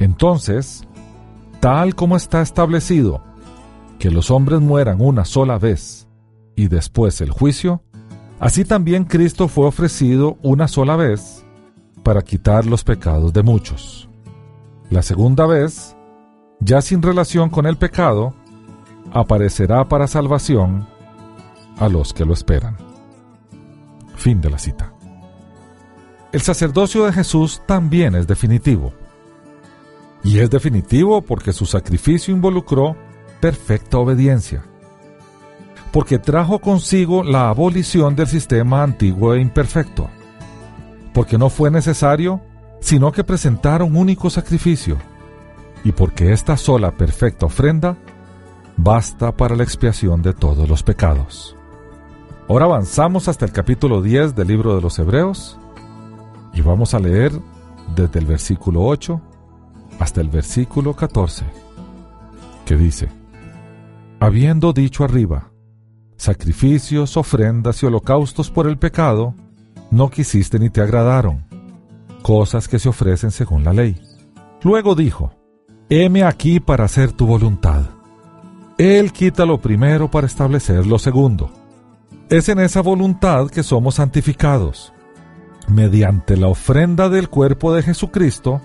Entonces, 0.00 0.88
tal 1.60 1.94
como 1.94 2.16
está 2.16 2.40
establecido 2.40 3.22
que 3.98 4.10
los 4.10 4.30
hombres 4.30 4.60
mueran 4.62 5.02
una 5.02 5.26
sola 5.26 5.58
vez 5.58 6.08
y 6.56 6.68
después 6.68 7.20
el 7.20 7.30
juicio, 7.30 7.82
así 8.40 8.64
también 8.64 9.04
Cristo 9.04 9.46
fue 9.46 9.66
ofrecido 9.66 10.38
una 10.42 10.68
sola 10.68 10.96
vez 10.96 11.44
para 12.02 12.22
quitar 12.22 12.64
los 12.64 12.82
pecados 12.82 13.34
de 13.34 13.42
muchos. 13.42 14.08
La 14.88 15.02
segunda 15.02 15.46
vez, 15.46 15.94
ya 16.60 16.80
sin 16.80 17.02
relación 17.02 17.50
con 17.50 17.66
el 17.66 17.76
pecado, 17.76 18.34
aparecerá 19.12 19.86
para 19.86 20.06
salvación 20.06 20.88
a 21.76 21.90
los 21.90 22.14
que 22.14 22.24
lo 22.24 22.32
esperan. 22.32 22.78
Fin 24.16 24.40
de 24.40 24.48
la 24.48 24.58
cita. 24.58 24.94
El 26.32 26.40
sacerdocio 26.40 27.04
de 27.04 27.12
Jesús 27.12 27.60
también 27.66 28.14
es 28.14 28.26
definitivo. 28.26 28.94
Y 30.22 30.38
es 30.38 30.50
definitivo 30.50 31.22
porque 31.22 31.52
su 31.52 31.66
sacrificio 31.66 32.34
involucró 32.34 32.96
perfecta 33.40 33.98
obediencia. 33.98 34.62
Porque 35.92 36.18
trajo 36.18 36.58
consigo 36.58 37.24
la 37.24 37.48
abolición 37.48 38.14
del 38.14 38.26
sistema 38.26 38.82
antiguo 38.82 39.34
e 39.34 39.40
imperfecto. 39.40 40.08
Porque 41.12 41.38
no 41.38 41.48
fue 41.48 41.70
necesario 41.70 42.40
sino 42.80 43.12
que 43.12 43.24
presentar 43.24 43.82
un 43.82 43.96
único 43.96 44.30
sacrificio. 44.30 44.96
Y 45.84 45.92
porque 45.92 46.32
esta 46.32 46.56
sola 46.56 46.92
perfecta 46.92 47.46
ofrenda 47.46 47.96
basta 48.76 49.32
para 49.36 49.54
la 49.54 49.62
expiación 49.62 50.22
de 50.22 50.32
todos 50.32 50.68
los 50.68 50.82
pecados. 50.82 51.56
Ahora 52.48 52.64
avanzamos 52.64 53.28
hasta 53.28 53.44
el 53.44 53.52
capítulo 53.52 54.02
10 54.02 54.34
del 54.34 54.48
libro 54.48 54.74
de 54.74 54.82
los 54.82 54.98
Hebreos 54.98 55.58
y 56.52 56.62
vamos 56.62 56.94
a 56.94 56.98
leer 56.98 57.32
desde 57.94 58.18
el 58.18 58.26
versículo 58.26 58.82
8 58.82 59.20
hasta 60.00 60.20
el 60.20 60.28
versículo 60.28 60.96
14, 60.96 61.44
que 62.66 62.76
dice, 62.76 63.08
Habiendo 64.18 64.72
dicho 64.72 65.04
arriba, 65.04 65.52
sacrificios, 66.16 67.16
ofrendas 67.16 67.82
y 67.82 67.86
holocaustos 67.86 68.50
por 68.50 68.66
el 68.66 68.78
pecado, 68.78 69.34
no 69.90 70.10
quisiste 70.10 70.58
ni 70.58 70.70
te 70.70 70.80
agradaron, 70.80 71.46
cosas 72.22 72.66
que 72.66 72.78
se 72.78 72.88
ofrecen 72.88 73.30
según 73.30 73.62
la 73.62 73.72
ley. 73.72 74.00
Luego 74.62 74.94
dijo, 74.94 75.32
heme 75.88 76.24
aquí 76.24 76.60
para 76.60 76.84
hacer 76.84 77.12
tu 77.12 77.26
voluntad. 77.26 77.82
Él 78.76 79.12
quita 79.12 79.46
lo 79.46 79.60
primero 79.60 80.10
para 80.10 80.26
establecer 80.26 80.86
lo 80.86 80.98
segundo. 80.98 81.50
Es 82.28 82.48
en 82.48 82.58
esa 82.60 82.80
voluntad 82.80 83.48
que 83.48 83.62
somos 83.62 83.96
santificados 83.96 84.92
mediante 85.68 86.36
la 86.36 86.48
ofrenda 86.48 87.08
del 87.08 87.28
cuerpo 87.28 87.72
de 87.72 87.82
Jesucristo, 87.82 88.60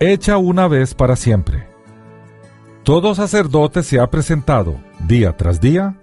hecha 0.00 0.36
una 0.36 0.68
vez 0.68 0.94
para 0.94 1.16
siempre. 1.16 1.66
Todo 2.82 3.14
sacerdote 3.14 3.82
se 3.82 3.98
ha 3.98 4.10
presentado 4.10 4.76
día 5.00 5.36
tras 5.36 5.60
día 5.60 5.96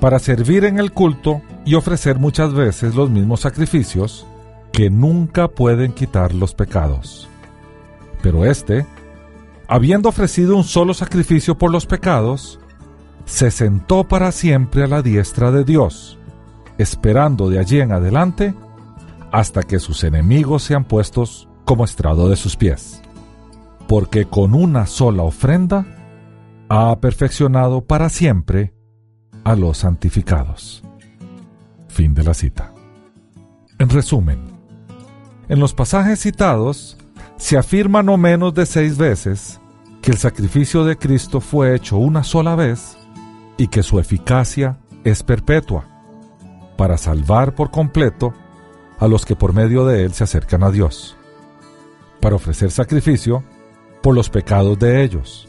para 0.00 0.18
servir 0.18 0.64
en 0.64 0.78
el 0.78 0.92
culto 0.92 1.40
y 1.64 1.74
ofrecer 1.74 2.18
muchas 2.18 2.52
veces 2.52 2.94
los 2.94 3.10
mismos 3.10 3.40
sacrificios 3.40 4.26
que 4.72 4.90
nunca 4.90 5.48
pueden 5.48 5.92
quitar 5.92 6.34
los 6.34 6.54
pecados. 6.54 7.28
Pero 8.22 8.44
éste, 8.44 8.86
habiendo 9.66 10.08
ofrecido 10.08 10.56
un 10.56 10.64
solo 10.64 10.94
sacrificio 10.94 11.56
por 11.56 11.70
los 11.70 11.86
pecados, 11.86 12.60
se 13.24 13.50
sentó 13.50 14.04
para 14.04 14.32
siempre 14.32 14.84
a 14.84 14.86
la 14.86 15.00
diestra 15.00 15.50
de 15.50 15.64
Dios, 15.64 16.18
esperando 16.76 17.48
de 17.48 17.58
allí 17.58 17.80
en 17.80 17.92
adelante 17.92 18.54
hasta 19.32 19.62
que 19.62 19.78
sus 19.78 20.04
enemigos 20.04 20.62
sean 20.62 20.84
puestos 20.84 21.48
como 21.64 21.84
estrado 21.84 22.28
de 22.28 22.36
sus 22.36 22.56
pies. 22.56 23.03
Porque 23.88 24.26
con 24.26 24.54
una 24.54 24.86
sola 24.86 25.22
ofrenda 25.22 25.86
ha 26.68 26.98
perfeccionado 27.00 27.84
para 27.84 28.08
siempre 28.08 28.74
a 29.44 29.54
los 29.54 29.78
santificados. 29.78 30.82
Fin 31.88 32.14
de 32.14 32.24
la 32.24 32.34
cita. 32.34 32.72
En 33.78 33.88
resumen, 33.90 34.40
en 35.48 35.60
los 35.60 35.74
pasajes 35.74 36.20
citados 36.20 36.96
se 37.36 37.58
afirma 37.58 38.02
no 38.02 38.16
menos 38.16 38.54
de 38.54 38.66
seis 38.66 38.96
veces 38.96 39.60
que 40.00 40.10
el 40.10 40.18
sacrificio 40.18 40.84
de 40.84 40.96
Cristo 40.96 41.40
fue 41.40 41.74
hecho 41.74 41.96
una 41.96 42.24
sola 42.24 42.54
vez 42.54 42.96
y 43.56 43.68
que 43.68 43.82
su 43.82 43.98
eficacia 43.98 44.78
es 45.04 45.22
perpetua, 45.22 45.86
para 46.76 46.96
salvar 46.96 47.54
por 47.54 47.70
completo 47.70 48.34
a 48.98 49.06
los 49.06 49.24
que 49.24 49.36
por 49.36 49.52
medio 49.52 49.86
de 49.86 50.04
él 50.04 50.12
se 50.12 50.24
acercan 50.24 50.62
a 50.62 50.70
Dios, 50.70 51.16
para 52.20 52.36
ofrecer 52.36 52.70
sacrificio 52.70 53.44
por 54.04 54.14
los 54.14 54.28
pecados 54.28 54.78
de 54.78 55.02
ellos, 55.02 55.48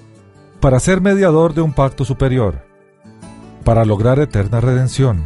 para 0.62 0.80
ser 0.80 1.02
mediador 1.02 1.54
de 1.54 1.60
un 1.60 1.74
pacto 1.74 2.06
superior, 2.06 2.66
para 3.66 3.84
lograr 3.84 4.18
eterna 4.20 4.62
redención, 4.62 5.26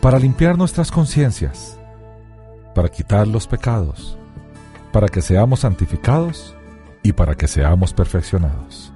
para 0.00 0.18
limpiar 0.18 0.56
nuestras 0.56 0.90
conciencias, 0.90 1.78
para 2.74 2.88
quitar 2.88 3.28
los 3.28 3.46
pecados, 3.46 4.16
para 4.90 5.08
que 5.08 5.20
seamos 5.20 5.60
santificados 5.60 6.56
y 7.02 7.12
para 7.12 7.34
que 7.34 7.46
seamos 7.46 7.92
perfeccionados. 7.92 8.90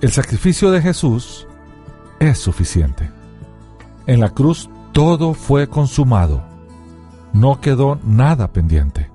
El 0.00 0.12
sacrificio 0.12 0.70
de 0.70 0.80
Jesús 0.80 1.48
es 2.20 2.38
suficiente. 2.38 3.10
En 4.06 4.20
la 4.20 4.30
cruz 4.30 4.70
todo 4.92 5.34
fue 5.34 5.66
consumado. 5.66 6.44
No 7.32 7.60
quedó 7.60 7.98
nada 8.04 8.52
pendiente. 8.52 9.11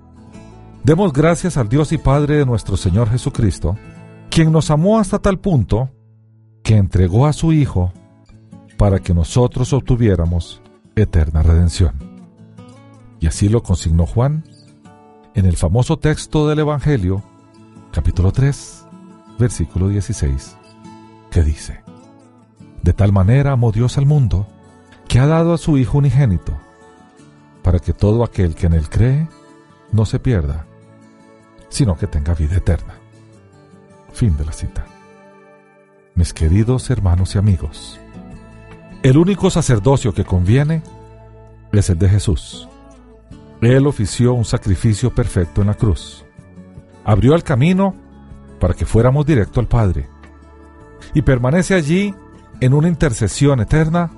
Demos 0.87 1.11
gracias 1.11 1.57
al 1.57 1.67
Dios 1.67 1.91
y 1.91 1.97
Padre 1.97 2.37
de 2.37 2.45
nuestro 2.45 2.77
Señor 2.77 3.09
Jesucristo, 3.09 3.75
quien 4.29 4.53
nos 4.53 4.71
amó 4.71 4.99
hasta 4.99 5.19
tal 5.19 5.37
punto 5.37 5.89
que 6.63 6.77
entregó 6.77 7.25
a 7.27 7.33
su 7.33 7.51
Hijo 7.51 7.91
para 8.77 8.99
que 8.99 9.13
nosotros 9.13 9.73
obtuviéramos 9.73 10.61
eterna 10.95 11.43
redención. 11.43 11.91
Y 13.19 13.27
así 13.27 13.49
lo 13.49 13.63
consignó 13.63 14.05
Juan 14.05 14.45
en 15.33 15.45
el 15.45 15.57
famoso 15.57 15.99
texto 15.99 16.47
del 16.47 16.59
Evangelio, 16.59 17.21
capítulo 17.91 18.31
3, 18.31 18.85
versículo 19.37 19.89
16, 19.89 20.55
que 21.29 21.43
dice, 21.43 21.81
De 22.81 22.93
tal 22.93 23.11
manera 23.11 23.51
amó 23.51 23.73
Dios 23.73 23.97
al 23.97 24.05
mundo, 24.05 24.47
que 25.09 25.19
ha 25.19 25.27
dado 25.27 25.53
a 25.53 25.57
su 25.57 25.77
Hijo 25.77 25.97
unigénito, 25.97 26.57
para 27.61 27.79
que 27.79 27.91
todo 27.91 28.23
aquel 28.23 28.55
que 28.55 28.67
en 28.67 28.73
él 28.73 28.89
cree 28.89 29.27
no 29.91 30.05
se 30.05 30.19
pierda, 30.19 30.65
sino 31.69 31.97
que 31.97 32.07
tenga 32.07 32.33
vida 32.33 32.57
eterna. 32.57 32.95
Fin 34.13 34.35
de 34.37 34.45
la 34.45 34.51
cita. 34.51 34.85
Mis 36.15 36.33
queridos 36.33 36.89
hermanos 36.89 37.35
y 37.35 37.37
amigos, 37.37 37.99
el 39.03 39.17
único 39.17 39.49
sacerdocio 39.49 40.13
que 40.13 40.25
conviene 40.25 40.81
es 41.71 41.89
el 41.89 41.99
de 41.99 42.09
Jesús. 42.09 42.67
Él 43.61 43.87
ofició 43.87 44.33
un 44.33 44.45
sacrificio 44.45 45.13
perfecto 45.13 45.61
en 45.61 45.67
la 45.67 45.73
cruz. 45.73 46.25
Abrió 47.03 47.35
el 47.35 47.43
camino 47.43 47.95
para 48.59 48.73
que 48.73 48.85
fuéramos 48.85 49.25
directo 49.25 49.59
al 49.59 49.67
Padre. 49.67 50.09
Y 51.13 51.21
permanece 51.21 51.73
allí 51.73 52.13
en 52.59 52.73
una 52.73 52.87
intercesión 52.87 53.59
eterna 53.59 54.11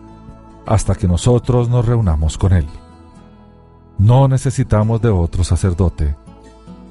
hasta 0.65 0.95
que 0.95 1.07
nosotros 1.07 1.69
nos 1.69 1.85
reunamos 1.85 2.37
con 2.37 2.53
Él. 2.53 2.67
No 3.97 4.27
necesitamos 4.27 5.01
de 5.01 5.09
otro 5.09 5.43
sacerdote, 5.43 6.15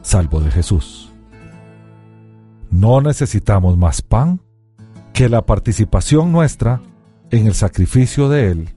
salvo 0.08 0.40
de 0.40 0.50
Jesús. 0.50 1.12
No 2.70 3.00
necesitamos 3.02 3.76
más 3.76 4.00
pan 4.00 4.40
que 5.12 5.28
la 5.28 5.44
participación 5.44 6.32
nuestra 6.32 6.80
en 7.30 7.46
el 7.46 7.54
sacrificio 7.54 8.30
de 8.30 8.50
Él, 8.50 8.68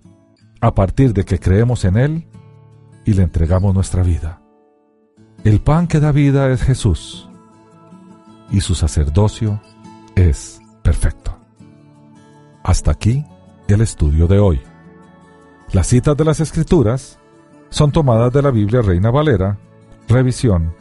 a 0.60 0.76
partir 0.76 1.14
de 1.14 1.24
que 1.24 1.40
creemos 1.40 1.86
en 1.86 1.96
Él 1.96 2.28
y 3.06 3.14
le 3.14 3.24
entregamos 3.24 3.74
nuestra 3.74 4.04
vida. 4.04 4.42
El 5.46 5.62
pan 5.62 5.88
que 5.88 6.02
da 6.02 6.12
vida 6.12 6.52
es 6.52 6.62
Jesús, 6.64 7.30
y 8.52 8.60
su 8.60 8.76
sacerdocio 8.76 9.62
es 10.16 10.62
perfecto. 10.84 11.38
Hasta 12.62 12.92
aquí 12.92 13.26
el 13.70 13.80
estudio 13.80 14.28
de 14.28 14.40
hoy. 14.40 14.62
Las 15.72 15.88
citas 15.88 16.18
de 16.18 16.26
las 16.26 16.42
Escrituras 16.42 17.18
son 17.70 17.94
tomadas 17.94 18.34
de 18.34 18.42
la 18.42 18.52
Biblia 18.52 18.82
Reina 18.82 19.10
Valera, 19.10 19.58
revisión 20.10 20.81